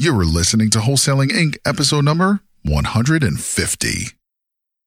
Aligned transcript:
You 0.00 0.14
were 0.14 0.24
listening 0.24 0.70
to 0.70 0.78
Wholesaling 0.78 1.28
Inc., 1.28 1.58
episode 1.66 2.06
number 2.06 2.40
150. 2.62 3.88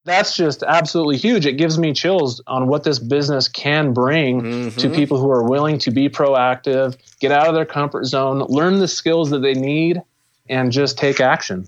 That's 0.05 0.35
just 0.35 0.63
absolutely 0.63 1.17
huge. 1.17 1.45
It 1.45 1.53
gives 1.53 1.77
me 1.77 1.93
chills 1.93 2.41
on 2.47 2.65
what 2.65 2.83
this 2.83 2.97
business 2.97 3.47
can 3.47 3.93
bring 3.93 4.41
mm-hmm. 4.41 4.77
to 4.79 4.89
people 4.89 5.19
who 5.19 5.29
are 5.29 5.43
willing 5.43 5.77
to 5.77 5.91
be 5.91 6.09
proactive, 6.09 6.97
get 7.19 7.31
out 7.31 7.47
of 7.47 7.53
their 7.53 7.63
comfort 7.63 8.05
zone, 8.05 8.39
learn 8.49 8.79
the 8.79 8.87
skills 8.87 9.29
that 9.29 9.43
they 9.43 9.53
need, 9.53 10.01
and 10.49 10.71
just 10.71 10.97
take 10.97 11.19
action. 11.19 11.67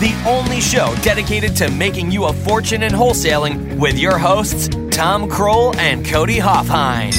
the 0.00 0.14
only 0.26 0.60
show 0.60 0.94
dedicated 1.02 1.54
to 1.56 1.70
making 1.70 2.10
you 2.10 2.24
a 2.24 2.32
fortune 2.32 2.82
in 2.82 2.92
wholesaling 2.92 3.78
with 3.78 3.98
your 3.98 4.18
hosts, 4.18 4.68
Tom 4.90 5.28
Krol 5.28 5.74
and 5.76 6.04
Cody 6.04 6.38
Hofhine. 6.38 7.12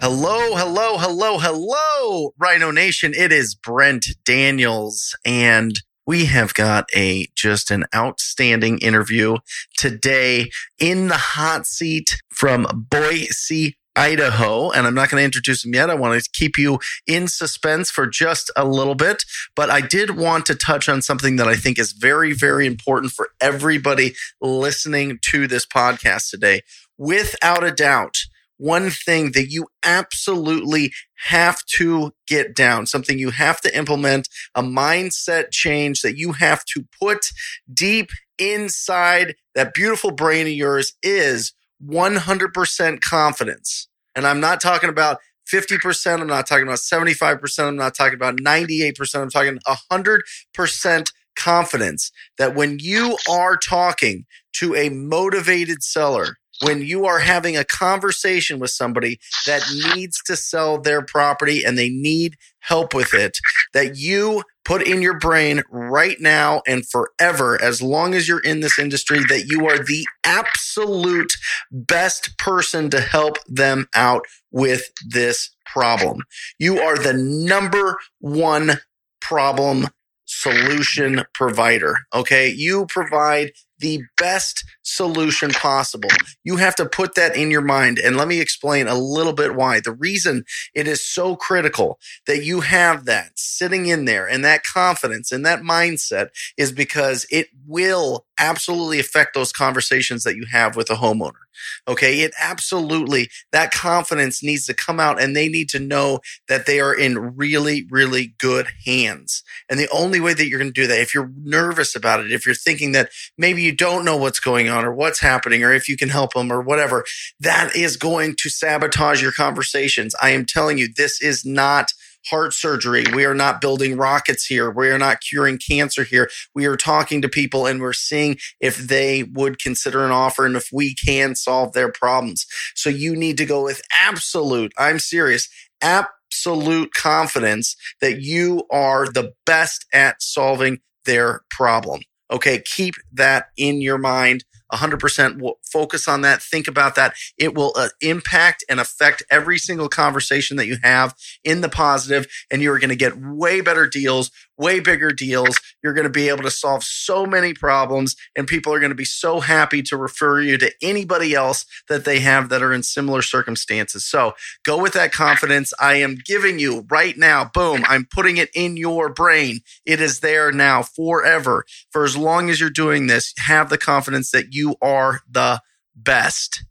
Hello, 0.00 0.54
hello, 0.54 0.98
hello, 0.98 1.38
hello, 1.38 2.34
Rhino 2.38 2.70
Nation. 2.70 3.14
It 3.14 3.32
is 3.32 3.54
Brent 3.54 4.06
Daniels, 4.24 5.16
and 5.24 5.80
we 6.06 6.26
have 6.26 6.52
got 6.52 6.88
a 6.94 7.28
just 7.34 7.70
an 7.70 7.84
outstanding 7.94 8.78
interview 8.80 9.36
today 9.78 10.50
in 10.78 11.08
the 11.08 11.16
hot 11.16 11.66
seat 11.66 12.20
from 12.30 12.86
Boise, 12.90 13.78
Idaho, 13.96 14.70
and 14.70 14.86
I'm 14.86 14.94
not 14.94 15.10
going 15.10 15.20
to 15.20 15.24
introduce 15.24 15.64
him 15.64 15.74
yet. 15.74 15.90
I 15.90 15.94
want 15.94 16.20
to 16.20 16.30
keep 16.32 16.58
you 16.58 16.78
in 17.06 17.28
suspense 17.28 17.90
for 17.90 18.06
just 18.06 18.50
a 18.56 18.64
little 18.64 18.94
bit, 18.94 19.24
but 19.54 19.70
I 19.70 19.80
did 19.80 20.16
want 20.16 20.46
to 20.46 20.54
touch 20.54 20.88
on 20.88 21.02
something 21.02 21.36
that 21.36 21.48
I 21.48 21.54
think 21.54 21.78
is 21.78 21.92
very, 21.92 22.32
very 22.32 22.66
important 22.66 23.12
for 23.12 23.30
everybody 23.40 24.14
listening 24.40 25.18
to 25.30 25.46
this 25.46 25.66
podcast 25.66 26.30
today. 26.30 26.62
Without 26.98 27.64
a 27.64 27.70
doubt, 27.72 28.16
one 28.56 28.90
thing 28.90 29.32
that 29.32 29.48
you 29.50 29.66
absolutely 29.82 30.92
have 31.26 31.64
to 31.66 32.12
get 32.26 32.54
down, 32.54 32.86
something 32.86 33.18
you 33.18 33.30
have 33.30 33.60
to 33.62 33.76
implement, 33.76 34.28
a 34.54 34.62
mindset 34.62 35.50
change 35.50 36.02
that 36.02 36.16
you 36.16 36.32
have 36.32 36.64
to 36.66 36.84
put 37.00 37.30
deep 37.72 38.10
inside 38.38 39.34
that 39.54 39.74
beautiful 39.74 40.10
brain 40.10 40.46
of 40.46 40.52
yours 40.52 40.94
is 41.02 41.52
100% 41.86 43.00
confidence. 43.00 43.88
And 44.14 44.26
I'm 44.26 44.40
not 44.40 44.60
talking 44.60 44.88
about 44.88 45.18
50%. 45.52 46.20
I'm 46.20 46.26
not 46.26 46.46
talking 46.46 46.66
about 46.66 46.78
75%. 46.78 47.68
I'm 47.68 47.76
not 47.76 47.94
talking 47.94 48.14
about 48.14 48.36
98%. 48.36 49.20
I'm 49.20 49.30
talking 49.30 49.58
100% 49.92 51.06
confidence 51.36 52.12
that 52.38 52.54
when 52.54 52.78
you 52.78 53.18
are 53.28 53.56
talking 53.56 54.24
to 54.54 54.74
a 54.74 54.88
motivated 54.88 55.82
seller, 55.82 56.36
when 56.62 56.82
you 56.82 57.04
are 57.04 57.18
having 57.18 57.56
a 57.56 57.64
conversation 57.64 58.60
with 58.60 58.70
somebody 58.70 59.18
that 59.46 59.62
needs 59.94 60.22
to 60.22 60.36
sell 60.36 60.80
their 60.80 61.02
property 61.02 61.64
and 61.64 61.76
they 61.76 61.88
need 61.88 62.36
help 62.60 62.94
with 62.94 63.12
it, 63.12 63.38
that 63.74 63.96
you 63.96 64.42
put 64.64 64.86
in 64.86 65.02
your 65.02 65.18
brain 65.18 65.62
right 65.70 66.16
now 66.20 66.62
and 66.66 66.88
forever, 66.88 67.60
as 67.60 67.82
long 67.82 68.14
as 68.14 68.26
you're 68.26 68.40
in 68.40 68.60
this 68.60 68.78
industry, 68.78 69.18
that 69.28 69.46
you 69.46 69.66
are 69.68 69.78
the 69.78 70.06
absolute 70.24 71.32
best 71.70 72.38
person 72.38 72.88
to 72.90 73.00
help 73.00 73.36
them 73.46 73.86
out 73.94 74.24
with 74.50 74.90
this 75.06 75.54
problem. 75.66 76.22
You 76.58 76.80
are 76.80 76.96
the 76.96 77.12
number 77.12 77.98
one 78.20 78.78
problem 79.20 79.88
solution 80.24 81.24
provider. 81.34 81.98
Okay. 82.14 82.48
You 82.48 82.86
provide 82.88 83.50
the 83.84 84.02
best 84.16 84.64
solution 84.80 85.50
possible. 85.50 86.08
You 86.42 86.56
have 86.56 86.74
to 86.76 86.86
put 86.86 87.16
that 87.16 87.36
in 87.36 87.50
your 87.50 87.60
mind. 87.60 87.98
And 87.98 88.16
let 88.16 88.26
me 88.26 88.40
explain 88.40 88.88
a 88.88 88.94
little 88.94 89.34
bit 89.34 89.54
why. 89.54 89.80
The 89.80 89.92
reason 89.92 90.44
it 90.74 90.88
is 90.88 91.06
so 91.06 91.36
critical 91.36 91.98
that 92.26 92.42
you 92.42 92.62
have 92.62 93.04
that 93.04 93.32
sitting 93.36 93.84
in 93.84 94.06
there 94.06 94.26
and 94.26 94.42
that 94.42 94.62
confidence 94.64 95.30
and 95.32 95.44
that 95.44 95.60
mindset 95.60 96.28
is 96.56 96.72
because 96.72 97.26
it 97.30 97.48
will 97.66 98.24
absolutely 98.38 98.98
affect 98.98 99.34
those 99.34 99.52
conversations 99.52 100.22
that 100.24 100.34
you 100.34 100.46
have 100.50 100.76
with 100.76 100.88
a 100.88 100.94
homeowner. 100.94 101.44
Okay. 101.86 102.20
It 102.20 102.32
absolutely, 102.40 103.28
that 103.52 103.70
confidence 103.70 104.42
needs 104.42 104.66
to 104.66 104.74
come 104.74 104.98
out 104.98 105.22
and 105.22 105.36
they 105.36 105.48
need 105.48 105.68
to 105.70 105.78
know 105.78 106.20
that 106.48 106.66
they 106.66 106.80
are 106.80 106.94
in 106.94 107.36
really, 107.36 107.86
really 107.90 108.34
good 108.38 108.68
hands. 108.84 109.42
And 109.68 109.78
the 109.78 109.88
only 109.92 110.20
way 110.20 110.34
that 110.34 110.48
you're 110.48 110.58
going 110.58 110.72
to 110.72 110.80
do 110.80 110.86
that, 110.86 111.00
if 111.00 111.14
you're 111.14 111.30
nervous 111.42 111.94
about 111.94 112.20
it, 112.20 112.32
if 112.32 112.46
you're 112.46 112.54
thinking 112.54 112.92
that 112.92 113.10
maybe 113.38 113.62
you 113.62 113.73
don't 113.74 114.04
know 114.04 114.16
what's 114.16 114.40
going 114.40 114.68
on 114.68 114.84
or 114.84 114.94
what's 114.94 115.20
happening 115.20 115.62
or 115.62 115.72
if 115.72 115.88
you 115.88 115.96
can 115.96 116.08
help 116.08 116.34
them 116.34 116.52
or 116.52 116.60
whatever, 116.60 117.04
that 117.40 117.74
is 117.74 117.96
going 117.96 118.36
to 118.38 118.48
sabotage 118.48 119.22
your 119.22 119.32
conversations. 119.32 120.14
I 120.20 120.30
am 120.30 120.44
telling 120.44 120.78
you, 120.78 120.88
this 120.94 121.20
is 121.20 121.44
not 121.44 121.92
heart 122.26 122.54
surgery. 122.54 123.04
We 123.12 123.24
are 123.24 123.34
not 123.34 123.60
building 123.60 123.96
rockets 123.96 124.46
here. 124.46 124.70
We 124.70 124.88
are 124.88 124.98
not 124.98 125.20
curing 125.20 125.58
cancer 125.58 126.04
here. 126.04 126.30
We 126.54 126.66
are 126.66 126.76
talking 126.76 127.22
to 127.22 127.28
people 127.28 127.66
and 127.66 127.80
we're 127.80 127.92
seeing 127.92 128.38
if 128.60 128.76
they 128.78 129.24
would 129.24 129.58
consider 129.58 130.04
an 130.04 130.10
offer 130.10 130.46
and 130.46 130.56
if 130.56 130.68
we 130.72 130.94
can 130.94 131.34
solve 131.34 131.72
their 131.72 131.92
problems. 131.92 132.46
So 132.74 132.90
you 132.90 133.14
need 133.14 133.36
to 133.38 133.46
go 133.46 133.62
with 133.62 133.82
absolute, 133.94 134.72
I'm 134.78 134.98
serious, 134.98 135.48
absolute 135.82 136.94
confidence 136.94 137.76
that 138.00 138.22
you 138.22 138.64
are 138.70 139.06
the 139.06 139.32
best 139.44 139.84
at 139.92 140.22
solving 140.22 140.80
their 141.04 141.42
problem. 141.50 142.00
Okay. 142.34 142.60
Keep 142.60 142.96
that 143.12 143.46
in 143.56 143.80
your 143.80 143.98
mind. 143.98 144.44
100% 144.72 145.40
focus 145.62 146.08
on 146.08 146.22
that. 146.22 146.42
Think 146.42 146.66
about 146.66 146.96
that. 146.96 147.14
It 147.38 147.54
will 147.54 147.72
uh, 147.76 147.90
impact 148.00 148.64
and 148.68 148.80
affect 148.80 149.22
every 149.30 149.58
single 149.58 149.88
conversation 149.88 150.56
that 150.56 150.66
you 150.66 150.78
have 150.82 151.14
in 151.44 151.60
the 151.60 151.68
positive, 151.68 152.26
and 152.50 152.60
you 152.60 152.72
are 152.72 152.78
going 152.78 152.90
to 152.90 152.96
get 152.96 153.16
way 153.16 153.60
better 153.60 153.86
deals, 153.86 154.32
way 154.56 154.80
bigger 154.80 155.10
deals. 155.10 155.60
You're 155.82 155.94
going 155.94 156.04
to 156.06 156.10
be 156.10 156.28
able 156.28 156.42
to 156.42 156.50
solve 156.50 156.84
so 156.84 157.26
many 157.26 157.54
problems, 157.54 158.16
and 158.36 158.46
people 158.46 158.72
are 158.72 158.80
going 158.80 158.90
to 158.90 158.96
be 158.96 159.04
so 159.04 159.40
happy 159.40 159.82
to 159.82 159.96
refer 159.96 160.40
you 160.40 160.58
to 160.58 160.72
anybody 160.82 161.34
else 161.34 161.66
that 161.88 162.04
they 162.04 162.20
have 162.20 162.48
that 162.48 162.62
are 162.62 162.72
in 162.72 162.82
similar 162.82 163.22
circumstances. 163.22 164.04
So 164.04 164.32
go 164.64 164.80
with 164.80 164.92
that 164.94 165.12
confidence. 165.12 165.72
I 165.80 165.96
am 165.96 166.18
giving 166.24 166.58
you 166.58 166.86
right 166.90 167.16
now, 167.16 167.44
boom, 167.44 167.84
I'm 167.88 168.06
putting 168.10 168.36
it 168.36 168.50
in 168.54 168.76
your 168.76 169.12
brain. 169.12 169.60
It 169.84 170.00
is 170.00 170.20
there 170.20 170.52
now 170.52 170.82
forever. 170.82 171.64
For 171.90 172.04
as 172.04 172.16
long 172.16 172.50
as 172.50 172.60
you're 172.60 172.70
doing 172.70 173.06
this, 173.06 173.32
have 173.46 173.70
the 173.70 173.78
confidence 173.78 174.30
that 174.30 174.52
you 174.52 174.76
are 174.80 175.20
the 175.30 175.60
best. 175.94 176.64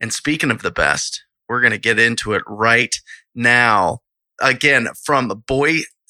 And 0.00 0.12
speaking 0.12 0.50
of 0.50 0.62
the 0.62 0.70
best, 0.70 1.24
we're 1.48 1.60
going 1.60 1.72
to 1.72 1.78
get 1.78 1.98
into 1.98 2.32
it 2.32 2.42
right 2.46 2.94
now. 3.34 4.00
Again, 4.40 4.88
from 5.04 5.28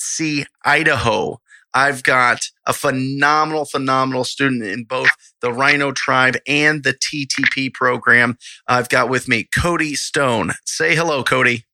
Boise, 0.04 0.44
Idaho, 0.64 1.40
I've 1.72 2.02
got 2.02 2.40
a 2.66 2.72
phenomenal, 2.72 3.64
phenomenal 3.64 4.24
student 4.24 4.62
in 4.62 4.84
both 4.84 5.08
the 5.40 5.52
Rhino 5.52 5.92
Tribe 5.92 6.36
and 6.46 6.84
the 6.84 6.92
TTP 6.92 7.72
program. 7.72 8.36
I've 8.68 8.88
got 8.88 9.08
with 9.08 9.28
me 9.28 9.48
Cody 9.56 9.94
Stone. 9.94 10.52
Say 10.66 10.94
hello, 10.94 11.24
Cody. 11.24 11.64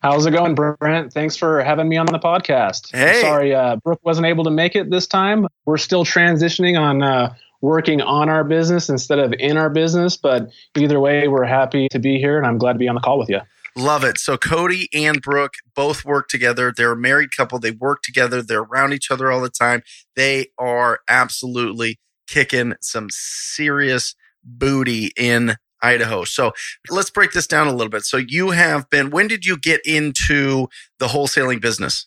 How's 0.00 0.26
it 0.26 0.32
going, 0.32 0.54
Brent? 0.54 1.12
Thanks 1.12 1.36
for 1.36 1.62
having 1.62 1.88
me 1.88 1.96
on 1.96 2.06
the 2.06 2.18
podcast. 2.18 2.94
Hey. 2.94 3.20
Sorry, 3.22 3.54
uh, 3.54 3.76
Brooke 3.76 4.00
wasn't 4.04 4.26
able 4.26 4.44
to 4.44 4.50
make 4.50 4.76
it 4.76 4.90
this 4.90 5.06
time. 5.06 5.46
We're 5.64 5.78
still 5.78 6.04
transitioning 6.04 6.78
on 6.78 7.02
uh, 7.02 7.34
working 7.62 8.02
on 8.02 8.28
our 8.28 8.44
business 8.44 8.90
instead 8.90 9.18
of 9.18 9.32
in 9.38 9.56
our 9.56 9.70
business. 9.70 10.16
But 10.16 10.50
either 10.76 11.00
way, 11.00 11.26
we're 11.26 11.44
happy 11.44 11.88
to 11.90 11.98
be 11.98 12.18
here 12.18 12.36
and 12.36 12.46
I'm 12.46 12.58
glad 12.58 12.74
to 12.74 12.78
be 12.78 12.88
on 12.88 12.96
the 12.96 13.00
call 13.00 13.18
with 13.18 13.30
you. 13.30 13.40
Love 13.76 14.04
it. 14.04 14.18
So 14.18 14.36
Cody 14.36 14.88
and 14.92 15.22
Brooke 15.22 15.54
both 15.74 16.04
work 16.04 16.28
together. 16.28 16.72
They're 16.76 16.92
a 16.92 16.96
married 16.96 17.30
couple. 17.36 17.58
They 17.58 17.70
work 17.70 18.02
together. 18.02 18.42
They're 18.42 18.60
around 18.60 18.92
each 18.92 19.10
other 19.10 19.30
all 19.32 19.40
the 19.40 19.48
time. 19.48 19.82
They 20.14 20.48
are 20.58 21.00
absolutely 21.08 21.98
kicking 22.26 22.74
some 22.80 23.08
serious 23.10 24.14
booty 24.44 25.12
in 25.16 25.56
Idaho. 25.82 26.24
So 26.24 26.52
let's 26.90 27.10
break 27.10 27.32
this 27.32 27.46
down 27.46 27.66
a 27.66 27.72
little 27.72 27.90
bit. 27.90 28.04
So 28.04 28.18
you 28.18 28.50
have 28.50 28.88
been, 28.90 29.10
when 29.10 29.26
did 29.26 29.44
you 29.44 29.56
get 29.56 29.80
into 29.84 30.68
the 30.98 31.08
wholesaling 31.08 31.60
business? 31.60 32.06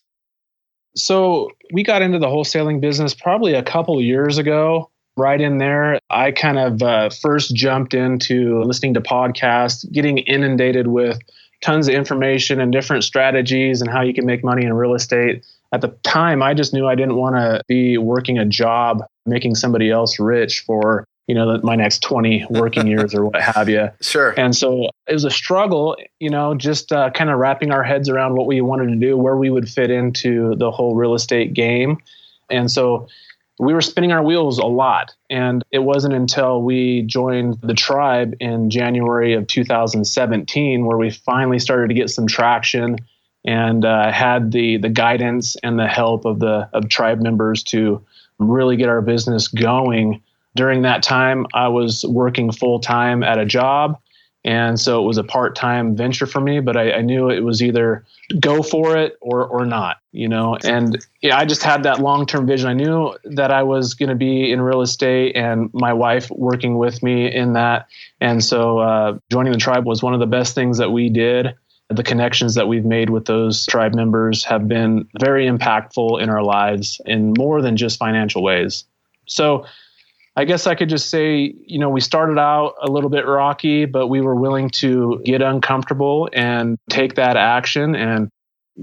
So 0.95 1.49
we 1.73 1.83
got 1.83 2.01
into 2.01 2.19
the 2.19 2.27
wholesaling 2.27 2.79
business 2.79 3.13
probably 3.13 3.53
a 3.53 3.63
couple 3.63 3.99
years 4.01 4.37
ago 4.37 4.89
right 5.17 5.39
in 5.39 5.57
there. 5.57 5.99
I 6.09 6.31
kind 6.31 6.57
of 6.57 6.81
uh, 6.81 7.09
first 7.09 7.55
jumped 7.55 7.93
into 7.93 8.61
listening 8.63 8.93
to 8.95 9.01
podcasts, 9.01 9.89
getting 9.91 10.19
inundated 10.19 10.87
with 10.87 11.19
tons 11.61 11.87
of 11.87 11.95
information 11.95 12.59
and 12.59 12.71
different 12.71 13.03
strategies 13.03 13.81
and 13.81 13.89
how 13.89 14.01
you 14.01 14.13
can 14.13 14.25
make 14.25 14.43
money 14.43 14.65
in 14.65 14.73
real 14.73 14.93
estate. 14.93 15.45
at 15.71 15.81
the 15.81 15.89
time, 16.03 16.41
I 16.41 16.53
just 16.53 16.73
knew 16.73 16.87
I 16.87 16.95
didn't 16.95 17.15
want 17.15 17.35
to 17.35 17.61
be 17.67 17.97
working 17.97 18.37
a 18.37 18.45
job 18.45 19.03
making 19.25 19.55
somebody 19.55 19.89
else 19.89 20.19
rich 20.19 20.61
for 20.61 21.05
you 21.27 21.33
know 21.33 21.59
my 21.63 21.75
next 21.75 22.03
20 22.03 22.45
working 22.51 22.87
years 22.87 23.15
or 23.15 23.25
what 23.25 23.41
have 23.41 23.67
you 23.67 23.89
sure. 24.01 24.33
And 24.37 24.55
so 24.55 24.89
it 25.07 25.13
was 25.13 25.25
a 25.25 25.31
struggle 25.31 25.97
you 26.19 26.29
know 26.29 26.53
just 26.55 26.91
uh, 26.91 27.09
kind 27.11 27.29
of 27.29 27.39
wrapping 27.39 27.71
our 27.71 27.83
heads 27.83 28.09
around 28.09 28.35
what 28.35 28.45
we 28.45 28.61
wanted 28.61 28.87
to 28.89 28.95
do 28.95 29.17
where 29.17 29.35
we 29.35 29.49
would 29.49 29.67
fit 29.67 29.89
into 29.89 30.55
the 30.55 30.71
whole 30.71 30.95
real 30.95 31.15
estate 31.15 31.53
game. 31.53 31.97
And 32.49 32.69
so 32.71 33.07
we 33.59 33.73
were 33.73 33.81
spinning 33.81 34.11
our 34.11 34.23
wheels 34.23 34.57
a 34.59 34.65
lot 34.65 35.13
and 35.29 35.63
it 35.71 35.79
wasn't 35.79 36.13
until 36.13 36.61
we 36.61 37.03
joined 37.03 37.59
the 37.61 37.73
tribe 37.73 38.35
in 38.39 38.69
january 38.69 39.33
of 39.33 39.47
2017 39.47 40.85
where 40.85 40.97
we 40.97 41.09
finally 41.09 41.59
started 41.59 41.87
to 41.87 41.93
get 41.93 42.09
some 42.09 42.27
traction 42.27 42.97
and 43.45 43.85
uh, 43.85 44.11
had 44.11 44.51
the 44.51 44.77
the 44.77 44.89
guidance 44.89 45.55
and 45.57 45.79
the 45.79 45.87
help 45.87 46.25
of 46.25 46.39
the 46.39 46.67
of 46.73 46.89
tribe 46.89 47.21
members 47.21 47.63
to 47.63 48.03
really 48.39 48.75
get 48.75 48.89
our 48.89 49.01
business 49.01 49.47
going. 49.47 50.21
During 50.55 50.81
that 50.83 51.03
time, 51.03 51.45
I 51.53 51.67
was 51.67 52.03
working 52.05 52.51
full 52.51 52.79
time 52.79 53.23
at 53.23 53.37
a 53.37 53.45
job, 53.45 53.99
and 54.45 54.79
so 54.79 55.03
it 55.03 55.07
was 55.07 55.17
a 55.17 55.23
part 55.23 55.55
time 55.55 55.95
venture 55.95 56.27
for 56.27 56.39
me. 56.39 56.59
But 56.59 56.77
I, 56.77 56.93
I, 56.93 57.01
knew 57.01 57.29
it 57.31 57.43
was 57.43 57.63
either 57.63 58.05
go 58.39 58.61
for 58.61 58.95
it 58.95 59.17
or 59.19 59.45
or 59.45 59.65
not, 59.65 59.97
you 60.11 60.29
know. 60.29 60.55
And 60.63 61.03
yeah, 61.21 61.37
I 61.37 61.45
just 61.45 61.63
had 61.63 61.83
that 61.83 61.99
long 61.99 62.27
term 62.27 62.45
vision. 62.45 62.69
I 62.69 62.73
knew 62.73 63.17
that 63.25 63.51
I 63.51 63.63
was 63.63 63.95
going 63.95 64.09
to 64.09 64.15
be 64.15 64.51
in 64.51 64.61
real 64.61 64.81
estate, 64.81 65.35
and 65.35 65.69
my 65.73 65.91
wife 65.91 66.29
working 66.29 66.77
with 66.77 67.01
me 67.01 67.33
in 67.33 67.53
that. 67.53 67.87
And 68.21 68.43
so 68.43 68.77
uh, 68.79 69.17
joining 69.31 69.51
the 69.51 69.57
tribe 69.57 69.85
was 69.85 70.03
one 70.03 70.13
of 70.13 70.19
the 70.19 70.27
best 70.27 70.53
things 70.53 70.77
that 70.77 70.91
we 70.91 71.09
did 71.09 71.55
the 71.89 72.03
connections 72.03 72.55
that 72.55 72.67
we've 72.67 72.85
made 72.85 73.11
with 73.11 73.25
those 73.25 73.65
tribe 73.67 73.93
members 73.93 74.43
have 74.43 74.67
been 74.67 75.07
very 75.19 75.45
impactful 75.45 76.19
in 76.19 76.29
our 76.29 76.41
lives 76.43 76.99
in 77.05 77.31
more 77.37 77.61
than 77.61 77.77
just 77.77 77.99
financial 77.99 78.41
ways. 78.41 78.85
So, 79.27 79.65
I 80.35 80.43
guess 80.45 80.67
I 80.67 80.75
could 80.75 80.89
just 80.89 81.09
say, 81.09 81.53
you 81.65 81.79
know, 81.79 81.89
we 81.89 82.01
started 82.01 82.37
out 82.37 82.75
a 82.81 82.91
little 82.91 83.09
bit 83.09 83.25
rocky, 83.25 83.85
but 83.85 84.07
we 84.07 84.19
were 84.19 84.35
willing 84.35 84.69
to 84.71 85.21
get 85.23 85.41
uncomfortable 85.41 86.29
and 86.33 86.77
take 86.89 87.15
that 87.15 87.37
action 87.37 87.95
and 87.95 88.29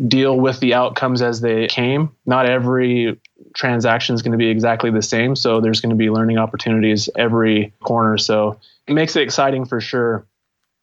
deal 0.09 0.41
with 0.41 0.61
the 0.61 0.73
outcomes 0.73 1.21
as 1.21 1.43
they 1.43 1.67
came. 1.67 2.11
Not 2.25 2.49
every 2.49 3.21
transaction 3.55 4.15
is 4.15 4.23
going 4.23 4.33
to 4.33 4.39
be 4.39 4.49
exactly 4.49 4.91
the 4.91 5.03
same. 5.03 5.37
So 5.37 5.61
there's 5.61 5.83
going 5.83 5.91
to 5.91 5.97
be 5.97 6.09
learning 6.09 6.39
opportunities 6.39 7.11
every 7.17 7.75
corner. 7.83 8.17
So 8.17 8.59
it 8.87 8.95
makes 8.95 9.15
it 9.17 9.23
exciting 9.23 9.67
for 9.67 9.81
sure. 9.81 10.27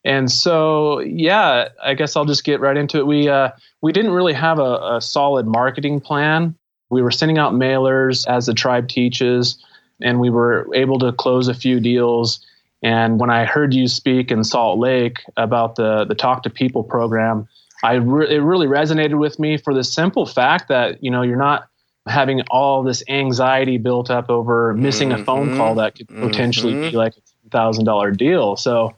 And 0.06 0.32
so, 0.32 1.00
yeah, 1.00 1.70
I 1.84 1.94
guess 1.96 2.16
I'll 2.16 2.26
just 2.26 2.44
get 2.44 2.62
right 2.62 2.78
into 2.78 3.00
it. 3.00 3.08
We 3.08 3.28
uh, 3.28 3.50
we 3.82 3.92
didn't 3.92 4.12
really 4.12 4.34
have 4.34 4.60
a, 4.60 4.96
a 4.96 5.02
solid 5.02 5.46
marketing 5.46 6.00
plan. 6.00 6.56
We 6.90 7.02
were 7.02 7.12
sending 7.12 7.38
out 7.38 7.54
mailers 7.54 8.26
as 8.28 8.46
the 8.46 8.54
tribe 8.54 8.88
teaches, 8.88 9.64
and 10.02 10.20
we 10.20 10.30
were 10.30 10.68
able 10.74 11.00
to 11.00 11.12
close 11.12 11.48
a 11.48 11.54
few 11.54 11.80
deals. 11.80 12.46
And 12.82 13.20
when 13.20 13.30
I 13.30 13.46
heard 13.46 13.74
you 13.74 13.88
speak 13.88 14.32
in 14.32 14.44
Salt 14.44 14.80
Lake 14.80 15.20
about 15.38 15.76
the 15.76 16.06
the 16.06 16.16
Talk 16.16 16.44
to 16.44 16.50
People 16.50 16.84
program, 16.84 17.48
I 17.84 17.96
re- 17.96 18.36
it 18.36 18.40
really 18.40 18.68
resonated 18.68 19.18
with 19.18 19.40
me 19.40 19.58
for 19.58 19.74
the 19.74 19.84
simple 19.84 20.26
fact 20.26 20.70
that 20.70 21.04
you 21.04 21.12
know 21.12 21.22
you're 21.22 21.38
not 21.38 21.68
having 22.08 22.42
all 22.50 22.84
this 22.84 23.04
anxiety 23.08 23.78
built 23.78 24.10
up 24.10 24.30
over 24.30 24.74
missing 24.74 25.10
mm-hmm. 25.10 25.22
a 25.22 25.26
phone 25.26 25.58
call 25.58 25.76
that 25.76 25.96
could 25.96 26.08
potentially 26.08 26.74
mm-hmm. 26.74 26.92
be 26.92 26.98
like 26.98 27.14
a 27.18 27.50
thousand 27.50 27.86
dollar 27.86 28.12
deal. 28.12 28.56
So 28.56 28.96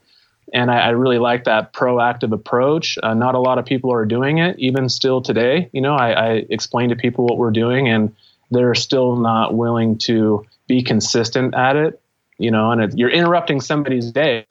and 0.53 0.69
I, 0.69 0.79
I, 0.79 0.89
really 0.89 1.17
like 1.17 1.45
that 1.45 1.73
proactive 1.73 2.33
approach. 2.33 2.97
Uh, 3.01 3.13
not 3.13 3.35
a 3.35 3.39
lot 3.39 3.57
of 3.57 3.65
people 3.65 3.91
are 3.93 4.05
doing 4.05 4.39
it, 4.39 4.57
even 4.59 4.89
still 4.89 5.21
today. 5.21 5.69
You 5.71 5.81
know, 5.81 5.95
I, 5.95 6.11
I 6.11 6.29
explain 6.49 6.89
to 6.89 6.95
people 6.95 7.25
what 7.25 7.37
we're 7.37 7.51
doing, 7.51 7.87
and 7.87 8.13
they're 8.49 8.75
still 8.75 9.15
not 9.15 9.55
willing 9.55 9.97
to 9.99 10.45
be 10.71 10.81
consistent 10.81 11.53
at 11.53 11.75
it. 11.75 12.01
You 12.37 12.49
know, 12.49 12.71
and 12.71 12.81
it, 12.81 12.97
you're 12.97 13.09
interrupting 13.09 13.59
somebody's 13.59 14.11
day, 14.11 14.47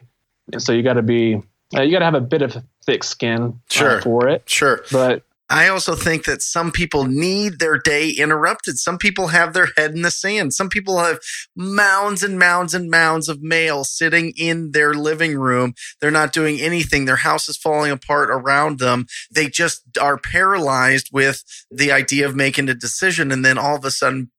and 0.52 0.62
so 0.62 0.72
you 0.72 0.82
got 0.82 0.92
to 0.92 1.02
be, 1.02 1.42
uh, 1.74 1.82
you 1.82 1.90
got 1.90 2.00
to 2.00 2.04
have 2.04 2.14
a 2.14 2.20
bit 2.20 2.42
of 2.42 2.56
thick 2.84 3.02
skin 3.02 3.58
uh, 3.80 4.00
for 4.00 4.28
it. 4.28 4.48
Sure, 4.48 4.84
but 4.92 5.24
I 5.48 5.66
also 5.66 5.96
think 5.96 6.26
that 6.26 6.42
some 6.42 6.70
people 6.70 7.06
need 7.06 7.58
their 7.58 7.78
day 7.78 8.10
interrupted. 8.10 8.78
Some 8.78 8.98
people 8.98 9.28
have 9.28 9.54
their 9.54 9.70
head 9.76 9.92
in 9.92 10.02
the 10.02 10.10
sand. 10.10 10.54
Some 10.54 10.68
people 10.68 10.98
have 10.98 11.18
mounds 11.56 12.22
and 12.22 12.38
mounds 12.38 12.74
and 12.74 12.88
mounds 12.88 13.28
of 13.28 13.42
mail 13.42 13.82
sitting 13.82 14.34
in 14.36 14.70
their 14.70 14.94
living 14.94 15.36
room. 15.36 15.74
They're 16.00 16.12
not 16.12 16.32
doing 16.32 16.60
anything. 16.60 17.06
Their 17.06 17.16
house 17.16 17.48
is 17.48 17.56
falling 17.56 17.90
apart 17.90 18.30
around 18.30 18.78
them. 18.78 19.06
They 19.34 19.48
just 19.48 19.98
are 20.00 20.18
paralyzed 20.18 21.08
with 21.12 21.42
the 21.68 21.90
idea 21.90 22.28
of 22.28 22.36
making 22.36 22.68
a 22.68 22.74
decision. 22.74 23.32
And 23.32 23.44
then 23.44 23.58
all 23.58 23.74
of 23.74 23.84
a 23.84 23.90
sudden 23.90 24.30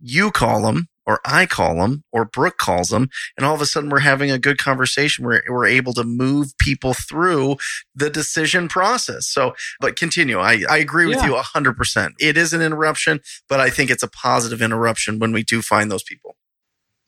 you 0.00 0.30
call 0.30 0.62
them 0.62 0.88
or 1.06 1.20
I 1.24 1.46
call 1.46 1.76
them 1.76 2.04
or 2.12 2.24
Brooke 2.24 2.58
calls 2.58 2.90
them. 2.90 3.08
And 3.36 3.46
all 3.46 3.54
of 3.54 3.60
a 3.60 3.66
sudden 3.66 3.90
we're 3.90 4.00
having 4.00 4.30
a 4.30 4.38
good 4.38 4.58
conversation 4.58 5.24
where 5.24 5.42
we're 5.48 5.66
able 5.66 5.92
to 5.94 6.04
move 6.04 6.56
people 6.58 6.94
through 6.94 7.56
the 7.94 8.10
decision 8.10 8.68
process. 8.68 9.26
So, 9.26 9.54
but 9.80 9.96
continue. 9.96 10.38
I, 10.38 10.62
I 10.68 10.78
agree 10.78 11.06
with 11.06 11.18
yeah. 11.18 11.26
you 11.26 11.36
hundred 11.36 11.76
percent. 11.76 12.14
It 12.20 12.36
is 12.36 12.52
an 12.52 12.62
interruption, 12.62 13.20
but 13.48 13.60
I 13.60 13.70
think 13.70 13.90
it's 13.90 14.02
a 14.02 14.08
positive 14.08 14.62
interruption 14.62 15.18
when 15.18 15.32
we 15.32 15.42
do 15.42 15.62
find 15.62 15.90
those 15.90 16.02
people. 16.02 16.36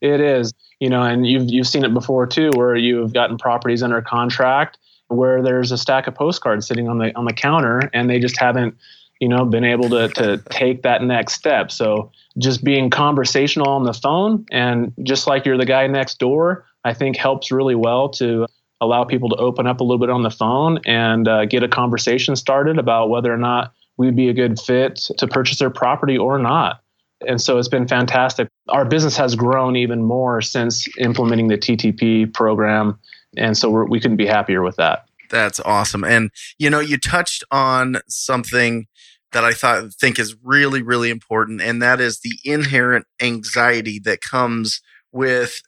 It 0.01 0.19
is, 0.19 0.53
you 0.79 0.89
know, 0.89 1.03
and 1.03 1.25
you've, 1.25 1.49
you've 1.49 1.67
seen 1.67 1.85
it 1.85 1.93
before 1.93 2.27
too, 2.27 2.51
where 2.55 2.75
you've 2.75 3.13
gotten 3.13 3.37
properties 3.37 3.81
under 3.81 4.01
contract 4.01 4.77
where 5.07 5.41
there's 5.41 5.71
a 5.71 5.77
stack 5.77 6.07
of 6.07 6.15
postcards 6.15 6.67
sitting 6.67 6.87
on 6.87 6.97
the, 6.97 7.15
on 7.15 7.25
the 7.25 7.33
counter 7.33 7.89
and 7.93 8.09
they 8.09 8.19
just 8.19 8.37
haven't, 8.39 8.75
you 9.23 9.29
know, 9.29 9.45
been 9.45 9.63
able 9.63 9.87
to, 9.87 10.09
to 10.09 10.37
take 10.49 10.81
that 10.81 11.01
next 11.01 11.35
step. 11.35 11.71
So, 11.71 12.11
just 12.37 12.61
being 12.61 12.89
conversational 12.89 13.69
on 13.69 13.85
the 13.85 13.93
phone 13.93 14.45
and 14.51 14.91
just 15.03 15.27
like 15.27 15.45
you're 15.45 15.57
the 15.57 15.65
guy 15.65 15.87
next 15.87 16.19
door, 16.19 16.65
I 16.83 16.93
think 16.93 17.15
helps 17.15 17.49
really 17.49 17.75
well 17.75 18.09
to 18.09 18.47
allow 18.81 19.05
people 19.05 19.29
to 19.29 19.37
open 19.37 19.65
up 19.65 19.79
a 19.79 19.83
little 19.85 19.97
bit 19.97 20.09
on 20.09 20.23
the 20.23 20.29
phone 20.29 20.81
and 20.85 21.25
uh, 21.25 21.45
get 21.45 21.63
a 21.63 21.69
conversation 21.69 22.35
started 22.35 22.77
about 22.77 23.09
whether 23.09 23.33
or 23.33 23.37
not 23.37 23.71
we'd 23.95 24.13
be 24.13 24.27
a 24.27 24.33
good 24.33 24.59
fit 24.59 24.97
to 25.17 25.25
purchase 25.25 25.59
their 25.59 25.69
property 25.69 26.17
or 26.17 26.37
not. 26.37 26.81
And 27.25 27.39
so 27.39 27.57
it's 27.59 27.69
been 27.69 27.87
fantastic. 27.87 28.49
Our 28.67 28.83
business 28.83 29.15
has 29.15 29.35
grown 29.35 29.77
even 29.77 30.03
more 30.03 30.41
since 30.41 30.85
implementing 30.97 31.47
the 31.47 31.57
TTP 31.57 32.33
program. 32.33 32.99
And 33.37 33.57
so 33.57 33.69
we 33.69 34.01
couldn't 34.01 34.17
be 34.17 34.27
happier 34.27 34.63
with 34.63 34.75
that. 34.75 35.05
That's 35.29 35.59
awesome. 35.61 36.03
And, 36.03 36.29
you 36.59 36.69
know, 36.69 36.79
you 36.79 36.97
touched 36.97 37.43
on 37.49 37.97
something 38.07 38.87
that 39.33 39.43
I 39.43 39.53
thought 39.53 39.93
think 39.93 40.19
is 40.19 40.35
really 40.43 40.81
really 40.81 41.09
important, 41.09 41.61
and 41.61 41.81
that 41.81 41.99
is 41.99 42.19
the 42.19 42.37
inherent 42.43 43.05
anxiety 43.21 43.99
that 43.99 44.21
comes 44.21 44.81
with 45.11 45.61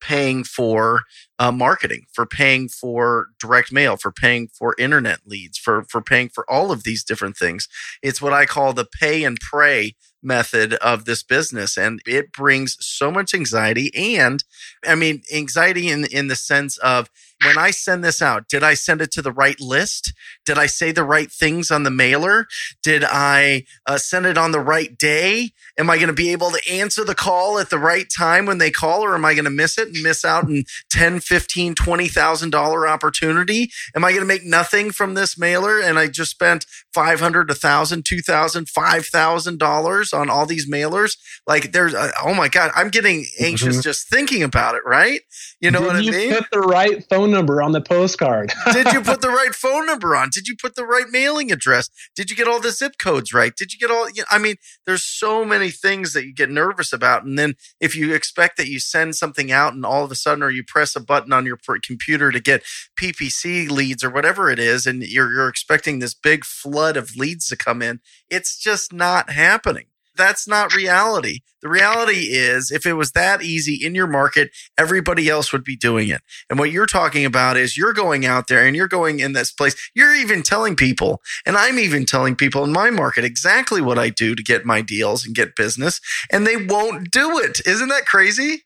paying 0.00 0.42
for 0.42 1.02
uh, 1.38 1.52
marketing, 1.52 2.04
for 2.12 2.26
paying 2.26 2.68
for 2.68 3.28
direct 3.38 3.72
mail, 3.72 3.96
for 3.96 4.10
paying 4.10 4.48
for 4.48 4.74
internet 4.78 5.20
leads, 5.26 5.58
for 5.58 5.84
for 5.84 6.02
paying 6.02 6.28
for 6.28 6.48
all 6.50 6.72
of 6.72 6.84
these 6.84 7.04
different 7.04 7.36
things. 7.36 7.68
It's 8.02 8.20
what 8.20 8.32
I 8.32 8.44
call 8.46 8.72
the 8.72 8.84
pay 8.84 9.24
and 9.24 9.38
pray 9.40 9.94
method 10.22 10.74
of 10.74 11.04
this 11.04 11.22
business 11.22 11.76
and 11.76 12.00
it 12.06 12.32
brings 12.32 12.76
so 12.80 13.10
much 13.10 13.34
anxiety 13.34 13.90
and 13.94 14.44
i 14.86 14.94
mean 14.94 15.20
anxiety 15.34 15.88
in 15.88 16.04
in 16.06 16.28
the 16.28 16.36
sense 16.36 16.78
of 16.78 17.10
when 17.44 17.58
I 17.58 17.70
send 17.70 18.04
this 18.04 18.22
out, 18.22 18.48
did 18.48 18.62
I 18.62 18.74
send 18.74 19.00
it 19.00 19.10
to 19.12 19.22
the 19.22 19.32
right 19.32 19.60
list? 19.60 20.12
Did 20.44 20.58
I 20.58 20.66
say 20.66 20.92
the 20.92 21.04
right 21.04 21.30
things 21.30 21.70
on 21.70 21.82
the 21.82 21.90
mailer? 21.90 22.46
Did 22.82 23.04
I 23.04 23.64
uh, 23.86 23.98
send 23.98 24.26
it 24.26 24.38
on 24.38 24.52
the 24.52 24.60
right 24.60 24.96
day? 24.96 25.52
Am 25.78 25.90
I 25.90 25.96
going 25.96 26.08
to 26.08 26.12
be 26.12 26.30
able 26.30 26.50
to 26.50 26.70
answer 26.70 27.04
the 27.04 27.14
call 27.14 27.58
at 27.58 27.70
the 27.70 27.78
right 27.78 28.06
time 28.16 28.46
when 28.46 28.58
they 28.58 28.70
call, 28.70 29.04
or 29.04 29.14
am 29.14 29.24
I 29.24 29.34
going 29.34 29.44
to 29.44 29.50
miss 29.50 29.78
it 29.78 29.88
and 29.88 30.02
miss 30.02 30.24
out 30.24 30.44
on 30.44 30.64
10, 30.90 31.20
15, 31.20 31.74
$20,000 31.74 32.88
opportunity? 32.88 33.70
Am 33.94 34.04
I 34.04 34.10
going 34.10 34.22
to 34.22 34.26
make 34.26 34.44
nothing 34.44 34.90
from 34.90 35.14
this 35.14 35.38
mailer? 35.38 35.80
And 35.80 35.98
I 35.98 36.08
just 36.08 36.30
spent 36.30 36.66
500, 36.94 37.48
1000, 37.48 38.04
2000, 38.04 38.68
5000 38.68 39.58
dollars 39.58 40.12
on 40.12 40.30
all 40.30 40.46
these 40.46 40.68
mailers. 40.68 41.16
Like 41.46 41.72
there's, 41.72 41.94
uh, 41.94 42.10
oh 42.22 42.34
my 42.34 42.48
God, 42.48 42.70
I'm 42.74 42.88
getting 42.88 43.26
anxious 43.40 43.76
mm-hmm. 43.76 43.82
just 43.82 44.08
thinking 44.08 44.42
about 44.42 44.74
it. 44.74 44.82
Right. 44.84 45.20
You 45.60 45.70
know 45.70 45.80
Did 45.80 45.86
what 45.86 45.96
I 45.96 46.00
you 46.00 46.12
mean? 46.12 46.34
Put 46.34 46.50
the 46.50 46.60
right 46.60 47.04
phone 47.08 47.31
number 47.32 47.60
on 47.60 47.72
the 47.72 47.80
postcard. 47.80 48.52
Did 48.72 48.92
you 48.92 49.00
put 49.00 49.20
the 49.20 49.28
right 49.28 49.54
phone 49.54 49.86
number 49.86 50.14
on? 50.14 50.28
Did 50.30 50.46
you 50.46 50.54
put 50.60 50.76
the 50.76 50.86
right 50.86 51.06
mailing 51.10 51.50
address? 51.50 51.88
Did 52.14 52.30
you 52.30 52.36
get 52.36 52.46
all 52.46 52.60
the 52.60 52.70
zip 52.70 52.98
codes 52.98 53.32
right? 53.32 53.54
Did 53.56 53.72
you 53.72 53.78
get 53.78 53.90
all, 53.90 54.08
you 54.10 54.22
know, 54.22 54.26
I 54.30 54.38
mean, 54.38 54.56
there's 54.86 55.02
so 55.02 55.44
many 55.44 55.70
things 55.70 56.12
that 56.12 56.24
you 56.24 56.34
get 56.34 56.50
nervous 56.50 56.92
about. 56.92 57.24
And 57.24 57.38
then 57.38 57.54
if 57.80 57.96
you 57.96 58.14
expect 58.14 58.56
that 58.58 58.68
you 58.68 58.78
send 58.78 59.16
something 59.16 59.50
out 59.50 59.74
and 59.74 59.84
all 59.84 60.04
of 60.04 60.10
a 60.10 60.14
sudden, 60.14 60.42
or 60.42 60.50
you 60.50 60.64
press 60.64 60.94
a 60.96 61.00
button 61.00 61.32
on 61.32 61.46
your 61.46 61.58
computer 61.82 62.30
to 62.30 62.40
get 62.40 62.62
PPC 63.00 63.70
leads 63.70 64.04
or 64.04 64.10
whatever 64.10 64.50
it 64.50 64.58
is, 64.58 64.86
and 64.86 65.02
you're, 65.02 65.32
you're 65.32 65.48
expecting 65.48 65.98
this 65.98 66.14
big 66.14 66.44
flood 66.44 66.96
of 66.96 67.16
leads 67.16 67.48
to 67.48 67.56
come 67.56 67.82
in, 67.82 68.00
it's 68.30 68.58
just 68.58 68.92
not 68.92 69.30
happening. 69.30 69.86
That's 70.16 70.46
not 70.46 70.74
reality. 70.74 71.40
The 71.62 71.68
reality 71.68 72.28
is, 72.32 72.70
if 72.70 72.84
it 72.86 72.94
was 72.94 73.12
that 73.12 73.42
easy 73.42 73.74
in 73.84 73.94
your 73.94 74.08
market, 74.08 74.50
everybody 74.76 75.28
else 75.28 75.52
would 75.52 75.64
be 75.64 75.76
doing 75.76 76.08
it. 76.08 76.20
And 76.50 76.58
what 76.58 76.72
you're 76.72 76.86
talking 76.86 77.24
about 77.24 77.56
is 77.56 77.76
you're 77.76 77.92
going 77.92 78.26
out 78.26 78.48
there 78.48 78.66
and 78.66 78.74
you're 78.74 78.88
going 78.88 79.20
in 79.20 79.32
this 79.32 79.52
place. 79.52 79.74
You're 79.94 80.14
even 80.14 80.42
telling 80.42 80.74
people, 80.74 81.22
and 81.46 81.56
I'm 81.56 81.78
even 81.78 82.04
telling 82.04 82.34
people 82.34 82.64
in 82.64 82.72
my 82.72 82.90
market 82.90 83.24
exactly 83.24 83.80
what 83.80 83.98
I 83.98 84.10
do 84.10 84.34
to 84.34 84.42
get 84.42 84.64
my 84.66 84.82
deals 84.82 85.24
and 85.24 85.34
get 85.34 85.56
business, 85.56 86.00
and 86.30 86.46
they 86.46 86.56
won't 86.56 87.10
do 87.10 87.38
it. 87.38 87.60
Isn't 87.64 87.88
that 87.88 88.06
crazy? 88.06 88.64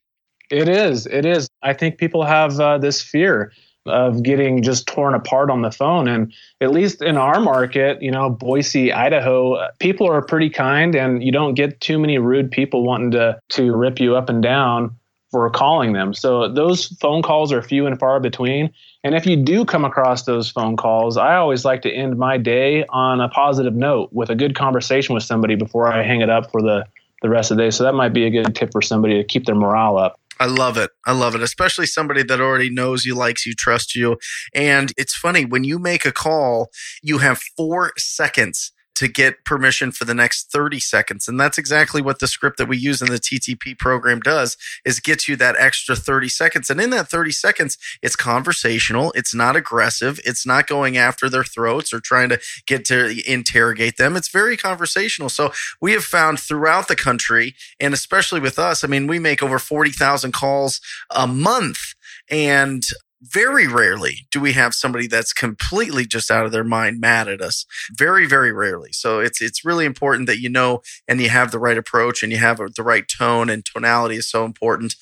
It 0.51 0.69
is. 0.69 1.07
It 1.07 1.27
is. 1.27 1.49
I 1.63 1.75
think 1.75 1.99
people 1.99 2.25
have 2.25 2.59
uh, 2.59 2.79
this 2.79 3.03
fear 3.03 3.53
of 3.89 4.23
getting 4.23 4.63
just 4.63 4.87
torn 4.87 5.15
apart 5.15 5.51
on 5.51 5.63
the 5.63 5.71
phone. 5.71 6.09
And 6.09 6.33
at 6.61 6.71
least 6.71 7.03
in 7.03 7.17
our 7.17 7.41
market, 7.41 8.01
you 8.03 8.11
know, 8.11 8.31
Boise, 8.31 8.93
Idaho, 8.93 9.69
people 9.79 10.11
are 10.11 10.23
pretty 10.23 10.51
kind 10.51 10.95
and 10.95 11.23
you 11.23 11.33
don't 11.33 11.55
get 11.55 11.81
too 11.81 11.99
many 11.99 12.19
rude 12.19 12.51
people 12.51 12.85
wanting 12.85 13.11
to 13.13 13.39
to 13.51 13.75
rip 13.75 14.01
you 14.01 14.17
up 14.17 14.29
and 14.29 14.43
down 14.43 14.95
for 15.31 15.51
calling 15.51 15.93
them. 15.93 16.15
So 16.15 16.49
those 16.49 16.87
phone 17.01 17.23
calls 17.23 17.53
are 17.53 17.61
few 17.61 17.87
and 17.87 17.99
far 17.99 18.21
between. 18.21 18.73
And 19.05 19.15
if 19.15 19.27
you 19.27 19.37
do 19.37 19.65
come 19.65 19.85
across 19.85 20.23
those 20.23 20.51
phone 20.51 20.77
calls, 20.77 21.17
I 21.17 21.37
always 21.37 21.65
like 21.65 21.83
to 21.83 21.91
end 21.91 22.17
my 22.19 22.39
day 22.39 22.85
on 22.89 23.21
a 23.21 23.29
positive 23.29 23.75
note 23.75 24.13
with 24.13 24.31
a 24.31 24.35
good 24.35 24.55
conversation 24.55 25.15
with 25.15 25.25
somebody 25.25 25.55
before 25.55 25.93
I 25.93 26.03
hang 26.03 26.21
it 26.21 26.31
up 26.31 26.51
for 26.51 26.63
the 26.63 26.87
the 27.23 27.31
rest 27.31 27.51
of 27.51 27.57
the 27.57 27.65
day. 27.65 27.71
So 27.71 27.85
that 27.85 27.95
might 27.95 28.13
be 28.13 28.27
a 28.27 28.31
good 28.31 28.55
tip 28.55 28.73
for 28.73 28.83
somebody 28.83 29.15
to 29.15 29.25
keep 29.25 29.47
their 29.47 29.55
morale 29.55 29.97
up. 29.97 30.21
I 30.39 30.47
love 30.47 30.77
it. 30.77 30.91
I 31.07 31.13
love 31.13 31.35
it, 31.35 31.43
especially 31.43 31.87
somebody 31.87 32.23
that 32.25 32.41
already 32.41 32.71
knows 32.71 33.05
you, 33.05 33.15
likes 33.15 33.47
you, 33.47 33.55
trusts 33.55 33.95
you. 33.97 34.19
And 34.55 34.93
it's 34.97 35.17
funny 35.17 35.45
when 35.45 35.65
you 35.65 35.79
make 35.79 36.05
a 36.05 36.13
call, 36.13 36.69
you 37.03 37.19
have 37.19 37.41
four 37.57 37.93
seconds 37.97 38.73
to 38.97 39.09
get 39.09 39.45
permission 39.45 39.93
for 39.93 40.05
the 40.05 40.15
next 40.15 40.51
30 40.51 40.81
seconds. 40.81 41.29
And 41.29 41.39
that's 41.39 41.59
exactly 41.59 42.03
what 42.03 42.19
the 42.19 42.27
script 42.27 42.57
that 42.59 42.69
we 42.69 42.77
use 42.77 43.01
in 43.01 43.09
the 43.09 43.19
TTP 43.19 43.79
program 43.79 44.21
does 44.21 44.57
is 44.85 45.01
gets 45.01 45.29
you 45.29 45.37
that 45.37 45.55
extra 45.59 45.95
30 45.95 46.29
seconds. 46.29 46.71
And 46.71 46.81
in 46.81 46.91
that 46.91 47.09
30 47.09 47.31
seconds, 47.33 47.79
it's 48.03 48.17
conversational. 48.17 49.13
It's 49.15 49.35
not 49.35 49.55
aggressive. 49.55 50.19
It's 50.25 50.47
not 50.47 50.67
going 50.67 50.97
after 50.97 51.29
their 51.29 51.45
throats 51.45 51.93
or 51.93 52.01
trying 52.01 52.31
to 52.31 52.41
get 52.67 52.85
to 52.87 53.23
interrogate 53.31 53.99
them. 53.99 54.17
It's 54.17 54.29
very 54.29 54.57
conversational. 54.57 55.29
So 55.29 55.53
we 55.81 55.93
have 55.93 56.05
found 56.05 56.41
throughout 56.41 56.89
the 56.89 56.97
country 56.97 57.55
and 57.79 57.93
especially 57.93 58.41
with 58.41 58.59
us, 58.59 58.83
I 58.83 58.89
mean, 58.89 59.07
we 59.07 59.19
make 59.19 59.43
over 59.43 59.59
40,000 59.59 60.33
calls 60.33 60.81
a 61.11 61.27
month. 61.27 61.95
And 62.31 62.83
very 63.23 63.67
rarely 63.67 64.27
do 64.31 64.41
we 64.41 64.53
have 64.53 64.75
somebody 64.75 65.07
that's 65.07 65.33
completely 65.33 66.07
just 66.07 66.31
out 66.31 66.45
of 66.45 66.53
their 66.53 66.65
mind 66.65 67.01
mad 67.01 67.29
at 67.29 67.41
us. 67.41 67.65
Very, 67.93 68.27
very 68.27 68.53
rarely. 68.53 68.93
So 68.93 69.21
it's 69.21 69.41
it's 69.41 69.65
really 69.65 69.85
important 69.85 70.27
that 70.27 70.41
you 70.41 70.49
know 70.49 70.81
and 71.09 71.21
you 71.21 71.29
have 71.29 71.51
the 71.51 71.59
right 71.59 71.79
approach 71.79 72.23
and 72.23 72.31
you 72.31 72.39
have 72.39 72.59
the 72.59 72.83
right 72.83 73.05
tone 73.09 73.49
and 73.49 73.65
tonality 73.65 74.17
is 74.17 74.29
so 74.29 74.45
important. 74.45 74.95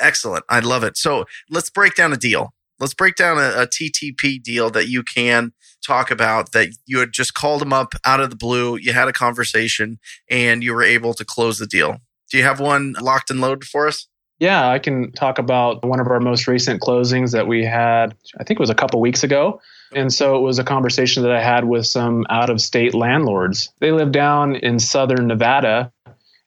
Excellent. 0.00 0.44
I 0.48 0.60
love 0.60 0.84
it. 0.84 0.96
So 0.96 1.24
let's 1.50 1.70
break 1.70 1.94
down 1.94 2.12
a 2.12 2.16
deal. 2.16 2.54
Let's 2.78 2.94
break 2.94 3.14
down 3.14 3.38
a, 3.38 3.62
a 3.62 3.66
TTP 3.66 4.42
deal 4.42 4.68
that 4.70 4.88
you 4.88 5.02
can 5.02 5.52
talk 5.86 6.10
about 6.10 6.52
that 6.52 6.70
you 6.86 6.98
had 6.98 7.12
just 7.12 7.34
called 7.34 7.60
them 7.60 7.72
up 7.72 7.94
out 8.04 8.20
of 8.20 8.30
the 8.30 8.36
blue. 8.36 8.76
You 8.76 8.92
had 8.92 9.08
a 9.08 9.12
conversation 9.12 9.98
and 10.28 10.62
you 10.62 10.74
were 10.74 10.82
able 10.82 11.14
to 11.14 11.24
close 11.24 11.58
the 11.58 11.66
deal. 11.66 11.98
Do 12.30 12.38
you 12.38 12.44
have 12.44 12.60
one 12.60 12.94
locked 13.00 13.30
and 13.30 13.40
loaded 13.40 13.64
for 13.64 13.86
us? 13.86 14.08
Yeah, 14.42 14.68
I 14.68 14.80
can 14.80 15.12
talk 15.12 15.38
about 15.38 15.84
one 15.84 16.00
of 16.00 16.08
our 16.08 16.18
most 16.18 16.48
recent 16.48 16.80
closings 16.80 17.30
that 17.30 17.46
we 17.46 17.64
had, 17.64 18.16
I 18.40 18.42
think 18.42 18.58
it 18.58 18.60
was 18.60 18.70
a 18.70 18.74
couple 18.74 19.00
weeks 19.00 19.22
ago. 19.22 19.60
And 19.94 20.12
so 20.12 20.36
it 20.36 20.40
was 20.40 20.58
a 20.58 20.64
conversation 20.64 21.22
that 21.22 21.30
I 21.30 21.40
had 21.40 21.66
with 21.66 21.86
some 21.86 22.26
out 22.28 22.50
of 22.50 22.60
state 22.60 22.92
landlords. 22.92 23.72
They 23.78 23.92
live 23.92 24.10
down 24.10 24.56
in 24.56 24.80
southern 24.80 25.28
Nevada 25.28 25.92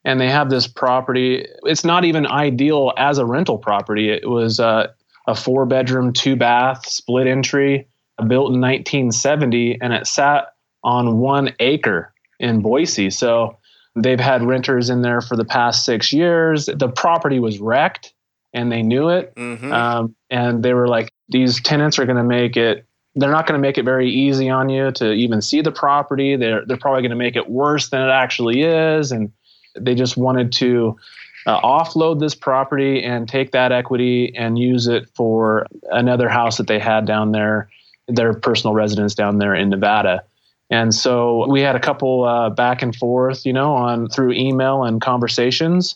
and 0.04 0.20
they 0.20 0.28
have 0.30 0.50
this 0.50 0.68
property. 0.68 1.48
It's 1.64 1.86
not 1.86 2.04
even 2.04 2.28
ideal 2.28 2.92
as 2.98 3.18
a 3.18 3.26
rental 3.26 3.58
property. 3.58 4.10
It 4.10 4.30
was 4.30 4.60
a 4.60 4.94
four 5.34 5.66
bedroom, 5.66 6.12
two 6.12 6.36
bath, 6.36 6.86
split 6.90 7.28
entry, 7.28 7.88
built 8.28 8.52
in 8.52 8.60
1970, 8.60 9.80
and 9.82 9.94
it 9.94 10.06
sat 10.06 10.48
on 10.84 11.20
one 11.20 11.56
acre 11.62 12.14
in 12.42 12.60
Boise. 12.62 13.10
So 13.10 13.58
They've 13.96 14.20
had 14.20 14.44
renters 14.44 14.90
in 14.90 15.02
there 15.02 15.22
for 15.22 15.38
the 15.38 15.46
past 15.46 15.86
six 15.86 16.12
years. 16.12 16.66
The 16.66 16.90
property 16.90 17.40
was 17.40 17.60
wrecked 17.60 18.14
and 18.54 18.72
they 18.72 18.82
knew 18.82 19.10
it. 19.10 19.34
Mm-hmm. 19.36 19.72
Um, 19.72 20.16
and 20.30 20.64
they 20.64 20.74
were 20.74 20.88
like, 20.88 21.10
these 21.30 21.62
tenants 21.62 21.98
are 21.98 22.06
going 22.06 22.18
to 22.18 22.24
make 22.24 22.58
it, 22.58 22.86
they're 23.16 23.32
not 23.32 23.48
going 23.48 23.58
to 23.58 23.62
make 23.62 23.78
it 23.78 23.86
very 23.86 24.10
easy 24.10 24.50
on 24.50 24.70
you 24.70 24.92
to 24.92 25.14
even 25.14 25.42
see 25.42 25.62
the 25.62 25.72
property. 25.72 26.36
They're, 26.36 26.66
they're 26.66 26.78
probably 26.78 27.02
going 27.02 27.12
to 27.12 27.16
make 27.16 27.36
it 27.36 27.50
worse 27.50 27.90
than 27.90 28.02
it 28.02 28.12
actually 28.12 28.64
is. 28.64 29.12
And 29.12 29.32
they 29.78 29.96
just 29.96 30.18
wanted 30.18 30.52
to 30.54 30.98
uh, 31.46 31.62
offload 31.62 32.20
this 32.20 32.36
property 32.36 33.04
and 33.04 33.30
take 33.30 33.52
that 33.52 33.72
equity 33.72 34.34
and 34.36 34.60
use 34.60 34.88
it 34.88 35.08
for 35.16 35.68
another 35.92 36.28
house 36.28 36.58
that 36.58 36.68
they 36.68 36.80
had 36.80 37.06
down 37.06 37.32
there, 37.32 37.70
their 38.08 38.34
personal 38.34 38.74
residence 38.74 39.16
down 39.16 39.38
there 39.38 39.56
in 39.56 39.70
Nevada. 39.70 40.24
And 40.70 40.94
so 40.94 41.48
we 41.50 41.62
had 41.62 41.76
a 41.76 41.80
couple 41.80 42.24
uh, 42.24 42.50
back 42.50 42.82
and 42.82 42.96
forth, 42.96 43.46
you 43.46 43.54
know, 43.54 43.74
on 43.74 44.10
through 44.10 44.34
email 44.34 44.84
and 44.84 45.00
conversations. 45.00 45.96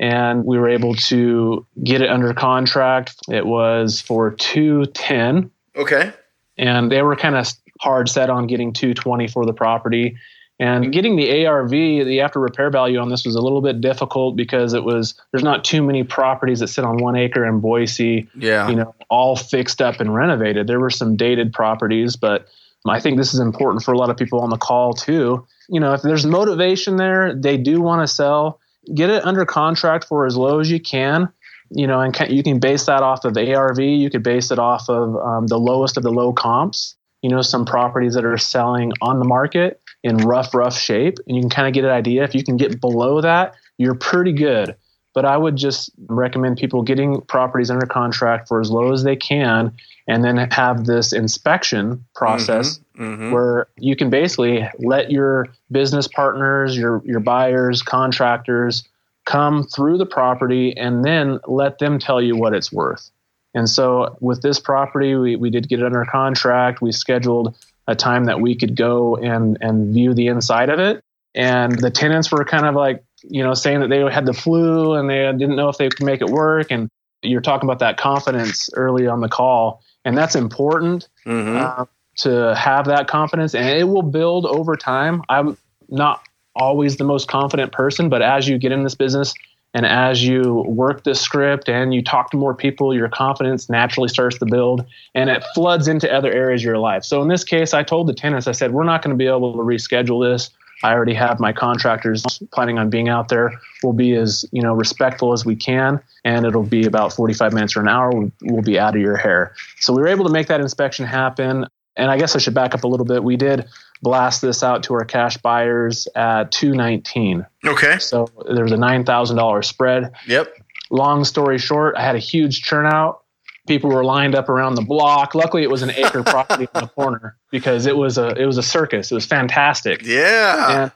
And 0.00 0.44
we 0.44 0.58
were 0.58 0.68
able 0.68 0.94
to 0.94 1.66
get 1.82 2.02
it 2.02 2.10
under 2.10 2.34
contract. 2.34 3.16
It 3.28 3.46
was 3.46 4.00
for 4.00 4.32
210. 4.32 5.50
Okay. 5.76 6.12
And 6.56 6.90
they 6.90 7.02
were 7.02 7.16
kind 7.16 7.36
of 7.36 7.48
hard 7.80 8.08
set 8.08 8.30
on 8.30 8.46
getting 8.46 8.72
220 8.72 9.28
for 9.28 9.46
the 9.46 9.52
property. 9.52 10.16
And 10.60 10.92
getting 10.92 11.16
the 11.16 11.46
ARV, 11.46 11.70
the 11.70 12.20
after 12.20 12.38
repair 12.38 12.70
value 12.70 12.98
on 12.98 13.08
this 13.08 13.26
was 13.26 13.34
a 13.34 13.40
little 13.40 13.60
bit 13.60 13.80
difficult 13.80 14.36
because 14.36 14.72
it 14.72 14.84
was 14.84 15.14
there's 15.32 15.42
not 15.42 15.64
too 15.64 15.82
many 15.82 16.04
properties 16.04 16.60
that 16.60 16.68
sit 16.68 16.84
on 16.84 16.98
one 16.98 17.16
acre 17.16 17.44
in 17.44 17.58
Boise. 17.58 18.28
Yeah. 18.36 18.68
You 18.68 18.76
know, 18.76 18.94
all 19.10 19.34
fixed 19.34 19.82
up 19.82 19.98
and 19.98 20.14
renovated. 20.14 20.68
There 20.68 20.78
were 20.78 20.90
some 20.90 21.16
dated 21.16 21.52
properties, 21.52 22.14
but 22.14 22.48
I 22.86 23.00
think 23.00 23.16
this 23.16 23.32
is 23.32 23.40
important 23.40 23.82
for 23.82 23.92
a 23.92 23.98
lot 23.98 24.10
of 24.10 24.16
people 24.16 24.40
on 24.40 24.50
the 24.50 24.58
call 24.58 24.92
too. 24.92 25.46
You 25.68 25.80
know, 25.80 25.94
if 25.94 26.02
there's 26.02 26.26
motivation 26.26 26.96
there, 26.96 27.34
they 27.34 27.56
do 27.56 27.80
want 27.80 28.02
to 28.02 28.12
sell, 28.12 28.60
get 28.94 29.08
it 29.08 29.24
under 29.24 29.46
contract 29.46 30.04
for 30.04 30.26
as 30.26 30.36
low 30.36 30.60
as 30.60 30.70
you 30.70 30.80
can. 30.80 31.28
You 31.70 31.86
know, 31.86 32.00
and 32.00 32.12
can, 32.12 32.30
you 32.30 32.42
can 32.42 32.58
base 32.58 32.84
that 32.86 33.02
off 33.02 33.24
of 33.24 33.36
ARV. 33.36 33.78
You 33.78 34.10
could 34.10 34.22
base 34.22 34.50
it 34.50 34.58
off 34.58 34.88
of 34.88 35.16
um, 35.16 35.46
the 35.46 35.58
lowest 35.58 35.96
of 35.96 36.02
the 36.02 36.12
low 36.12 36.32
comps. 36.32 36.94
You 37.22 37.30
know, 37.30 37.40
some 37.40 37.64
properties 37.64 38.14
that 38.14 38.24
are 38.26 38.36
selling 38.36 38.92
on 39.00 39.18
the 39.18 39.24
market 39.24 39.80
in 40.02 40.18
rough, 40.18 40.52
rough 40.54 40.78
shape, 40.78 41.18
and 41.26 41.34
you 41.34 41.42
can 41.42 41.50
kind 41.50 41.66
of 41.66 41.72
get 41.72 41.84
an 41.84 41.90
idea. 41.90 42.22
If 42.22 42.34
you 42.34 42.44
can 42.44 42.58
get 42.58 42.82
below 42.82 43.22
that, 43.22 43.54
you're 43.78 43.94
pretty 43.94 44.32
good. 44.32 44.76
But 45.14 45.24
I 45.24 45.36
would 45.36 45.56
just 45.56 45.90
recommend 46.08 46.58
people 46.58 46.82
getting 46.82 47.20
properties 47.22 47.70
under 47.70 47.86
contract 47.86 48.48
for 48.48 48.60
as 48.60 48.70
low 48.70 48.92
as 48.92 49.04
they 49.04 49.16
can 49.16 49.72
and 50.06 50.24
then 50.24 50.36
have 50.36 50.84
this 50.84 51.12
inspection 51.12 52.04
process 52.14 52.78
mm-hmm, 52.78 53.04
mm-hmm. 53.04 53.30
where 53.32 53.68
you 53.76 53.96
can 53.96 54.10
basically 54.10 54.68
let 54.78 55.10
your 55.10 55.48
business 55.70 56.08
partners, 56.08 56.76
your 56.76 57.00
your 57.04 57.20
buyers, 57.20 57.82
contractors 57.82 58.84
come 59.24 59.62
through 59.62 59.96
the 59.98 60.06
property 60.06 60.76
and 60.76 61.04
then 61.04 61.38
let 61.46 61.78
them 61.78 61.98
tell 61.98 62.20
you 62.20 62.36
what 62.36 62.52
it's 62.52 62.70
worth. 62.72 63.10
And 63.54 63.70
so 63.70 64.16
with 64.20 64.42
this 64.42 64.58
property, 64.58 65.14
we, 65.14 65.36
we 65.36 65.48
did 65.48 65.68
get 65.68 65.78
it 65.78 65.86
under 65.86 66.04
contract. 66.04 66.82
We 66.82 66.92
scheduled 66.92 67.56
a 67.86 67.94
time 67.94 68.24
that 68.24 68.40
we 68.40 68.54
could 68.54 68.76
go 68.76 69.16
and 69.16 69.56
and 69.60 69.94
view 69.94 70.12
the 70.12 70.26
inside 70.26 70.68
of 70.68 70.78
it. 70.78 71.02
And 71.34 71.78
the 71.78 71.90
tenants 71.90 72.30
were 72.30 72.44
kind 72.44 72.66
of 72.66 72.74
like, 72.74 73.02
you 73.28 73.42
know, 73.42 73.54
saying 73.54 73.80
that 73.80 73.88
they 73.88 74.00
had 74.10 74.26
the 74.26 74.34
flu 74.34 74.94
and 74.94 75.08
they 75.08 75.30
didn't 75.32 75.56
know 75.56 75.68
if 75.68 75.78
they 75.78 75.88
could 75.88 76.04
make 76.04 76.20
it 76.20 76.28
work. 76.28 76.68
And 76.70 76.90
you're 77.22 77.40
talking 77.40 77.68
about 77.68 77.78
that 77.78 77.96
confidence 77.96 78.68
early 78.74 79.06
on 79.06 79.20
the 79.20 79.28
call, 79.28 79.82
and 80.04 80.16
that's 80.16 80.34
important 80.34 81.08
mm-hmm. 81.26 81.56
uh, 81.56 81.86
to 82.16 82.54
have 82.54 82.84
that 82.86 83.08
confidence, 83.08 83.54
and 83.54 83.66
it 83.66 83.84
will 83.84 84.02
build 84.02 84.46
over 84.46 84.76
time. 84.76 85.22
I'm 85.28 85.56
not 85.88 86.22
always 86.54 86.96
the 86.96 87.04
most 87.04 87.28
confident 87.28 87.72
person, 87.72 88.08
but 88.08 88.22
as 88.22 88.48
you 88.48 88.58
get 88.58 88.72
in 88.72 88.84
this 88.84 88.94
business 88.94 89.34
and 89.72 89.84
as 89.84 90.24
you 90.24 90.64
work 90.68 91.02
the 91.02 91.14
script 91.14 91.68
and 91.68 91.92
you 91.92 92.02
talk 92.02 92.30
to 92.30 92.36
more 92.36 92.54
people, 92.54 92.94
your 92.94 93.08
confidence 93.08 93.68
naturally 93.68 94.08
starts 94.08 94.38
to 94.38 94.46
build 94.46 94.86
and 95.14 95.30
it 95.30 95.42
floods 95.54 95.88
into 95.88 96.12
other 96.12 96.32
areas 96.32 96.62
of 96.62 96.66
your 96.66 96.78
life. 96.78 97.02
So 97.04 97.20
in 97.22 97.28
this 97.28 97.42
case, 97.42 97.74
I 97.74 97.82
told 97.82 98.06
the 98.06 98.14
tenants, 98.14 98.46
I 98.46 98.52
said, 98.52 98.72
we're 98.72 98.84
not 98.84 99.02
going 99.02 99.10
to 99.10 99.18
be 99.18 99.26
able 99.26 99.52
to 99.52 99.58
reschedule 99.58 100.32
this. 100.32 100.50
I 100.84 100.92
already 100.92 101.14
have 101.14 101.40
my 101.40 101.54
contractors 101.54 102.22
planning 102.52 102.78
on 102.78 102.90
being 102.90 103.08
out 103.08 103.28
there. 103.28 103.58
We'll 103.82 103.94
be 103.94 104.14
as 104.14 104.44
you 104.52 104.60
know 104.60 104.74
respectful 104.74 105.32
as 105.32 105.44
we 105.44 105.56
can, 105.56 105.98
and 106.26 106.44
it'll 106.44 106.62
be 106.62 106.84
about 106.84 107.14
45 107.14 107.54
minutes 107.54 107.74
or 107.74 107.80
an 107.80 107.88
hour. 107.88 108.10
We'll, 108.10 108.30
we'll 108.42 108.62
be 108.62 108.78
out 108.78 108.94
of 108.94 109.00
your 109.00 109.16
hair. 109.16 109.54
So 109.80 109.94
we 109.94 110.02
were 110.02 110.08
able 110.08 110.26
to 110.26 110.30
make 110.30 110.48
that 110.48 110.60
inspection 110.60 111.06
happen. 111.06 111.66
And 111.96 112.10
I 112.10 112.18
guess 112.18 112.36
I 112.36 112.38
should 112.38 112.54
back 112.54 112.74
up 112.74 112.84
a 112.84 112.88
little 112.88 113.06
bit. 113.06 113.24
We 113.24 113.36
did 113.36 113.66
blast 114.02 114.42
this 114.42 114.62
out 114.62 114.82
to 114.82 114.94
our 114.94 115.04
cash 115.04 115.38
buyers 115.38 116.06
at 116.14 116.52
219. 116.52 117.46
Okay. 117.64 117.98
So 117.98 118.28
there's 118.52 118.72
a 118.72 118.76
$9,000 118.76 119.64
spread. 119.64 120.12
Yep. 120.26 120.54
Long 120.90 121.24
story 121.24 121.58
short, 121.58 121.96
I 121.96 122.02
had 122.02 122.14
a 122.14 122.18
huge 122.18 122.66
turnout 122.68 123.23
people 123.66 123.90
were 123.90 124.04
lined 124.04 124.34
up 124.34 124.48
around 124.48 124.74
the 124.74 124.82
block. 124.82 125.34
Luckily, 125.34 125.62
it 125.62 125.70
was 125.70 125.82
an 125.82 125.90
acre 125.90 126.22
property 126.34 126.68
in 126.74 126.80
the 126.80 126.88
corner 126.88 127.36
because 127.50 127.86
it 127.86 127.96
was 127.96 128.18
a 128.18 128.28
it 128.40 128.46
was 128.46 128.58
a 128.58 128.62
circus. 128.62 129.10
It 129.10 129.14
was 129.14 129.26
fantastic. 129.26 130.02
Yeah. 130.04 130.82
And, 130.82 130.92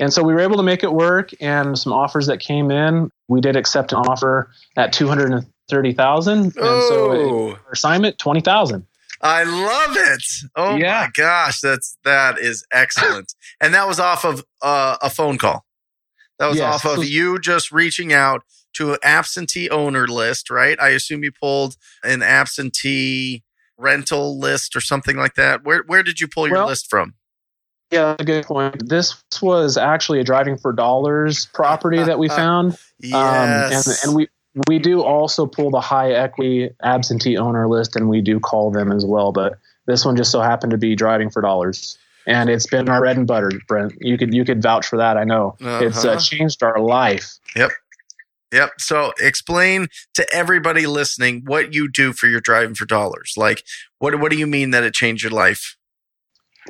And 0.00 0.12
so 0.12 0.22
we 0.22 0.32
were 0.34 0.40
able 0.40 0.56
to 0.56 0.62
make 0.62 0.82
it 0.82 0.92
work 0.92 1.30
and 1.40 1.78
some 1.78 1.92
offers 1.92 2.26
that 2.26 2.40
came 2.40 2.70
in. 2.70 3.10
We 3.28 3.40
did 3.40 3.54
accept 3.56 3.92
an 3.92 3.98
offer 3.98 4.50
at 4.76 4.92
230,000 4.92 6.38
and 6.38 6.52
Oh. 6.58 6.88
so 6.88 7.50
our 7.66 7.72
assignment 7.72 8.18
20,000. 8.18 8.86
I 9.22 9.44
love 9.44 9.96
it. 9.96 10.22
Oh 10.56 10.76
Yeah. 10.76 11.02
my 11.02 11.08
gosh, 11.14 11.60
that's 11.60 11.96
that 12.04 12.38
is 12.38 12.64
excellent. 12.72 13.34
and 13.60 13.72
that 13.74 13.86
was 13.86 13.98
off 14.00 14.24
of 14.24 14.44
uh, 14.62 14.96
a 15.00 15.08
phone 15.10 15.38
call. 15.38 15.64
That 16.38 16.48
was 16.48 16.58
Yes. 16.58 16.84
off 16.84 16.98
of 16.98 17.04
you 17.04 17.38
just 17.38 17.70
reaching 17.72 18.12
out 18.12 18.42
to 18.74 18.92
an 18.92 18.98
absentee 19.02 19.68
owner 19.70 20.06
list, 20.06 20.50
right? 20.50 20.78
I 20.80 20.90
assume 20.90 21.24
you 21.24 21.32
pulled 21.32 21.76
an 22.02 22.22
absentee 22.22 23.42
rental 23.76 24.38
list 24.38 24.76
or 24.76 24.80
something 24.80 25.16
like 25.16 25.34
that. 25.34 25.64
Where 25.64 25.82
where 25.86 26.02
did 26.02 26.20
you 26.20 26.28
pull 26.28 26.46
your 26.48 26.58
Well, 26.58 26.66
list 26.68 26.88
from? 26.88 27.14
Yeah, 27.90 28.04
that's 28.10 28.22
a 28.22 28.24
good 28.24 28.44
point. 28.46 28.88
This 28.88 29.14
was 29.42 29.76
actually 29.76 30.20
a 30.20 30.24
driving 30.24 30.56
for 30.56 30.72
dollars 30.72 31.46
property 31.46 32.02
that 32.02 32.18
we 32.18 32.28
found. 32.42 32.78
Yes. 33.00 33.86
Um, 33.86 33.92
and, 33.92 33.98
and 34.04 34.14
we 34.16 34.28
we 34.68 34.78
do 34.78 35.02
also 35.02 35.46
pull 35.46 35.70
the 35.70 35.80
high 35.80 36.12
equity 36.12 36.70
absentee 36.82 37.36
owner 37.36 37.68
list, 37.68 37.96
and 37.96 38.08
we 38.08 38.20
do 38.20 38.38
call 38.40 38.70
them 38.70 38.92
as 38.92 39.04
well. 39.04 39.32
But 39.32 39.54
this 39.86 40.04
one 40.04 40.16
just 40.16 40.30
so 40.30 40.40
happened 40.40 40.70
to 40.70 40.78
be 40.78 40.94
driving 40.94 41.28
for 41.30 41.42
dollars, 41.42 41.98
and 42.26 42.48
it's 42.48 42.66
been 42.66 42.88
our 42.88 43.00
bread 43.00 43.16
and 43.16 43.26
butter. 43.26 43.50
Brent, 43.68 43.94
you 44.00 44.16
could 44.16 44.32
you 44.32 44.44
could 44.44 44.62
vouch 44.62 44.86
for 44.86 44.96
that. 44.96 45.16
I 45.16 45.24
know 45.24 45.56
it's 45.60 46.04
uh, 46.04 46.10
Uh-huh. 46.12 46.20
changed 46.20 46.62
our 46.62 46.78
life. 46.80 47.34
Yep. 47.56 47.70
So 48.78 49.12
explain 49.18 49.88
to 50.14 50.26
everybody 50.34 50.86
listening 50.86 51.42
what 51.44 51.74
you 51.74 51.90
do 51.90 52.12
for 52.12 52.26
your 52.26 52.40
driving 52.40 52.74
for 52.74 52.86
dollars. 52.86 53.34
Like 53.36 53.62
what 53.98 54.18
what 54.20 54.30
do 54.30 54.38
you 54.38 54.46
mean 54.46 54.70
that 54.70 54.84
it 54.84 54.94
changed 54.94 55.22
your 55.22 55.32
life? 55.32 55.76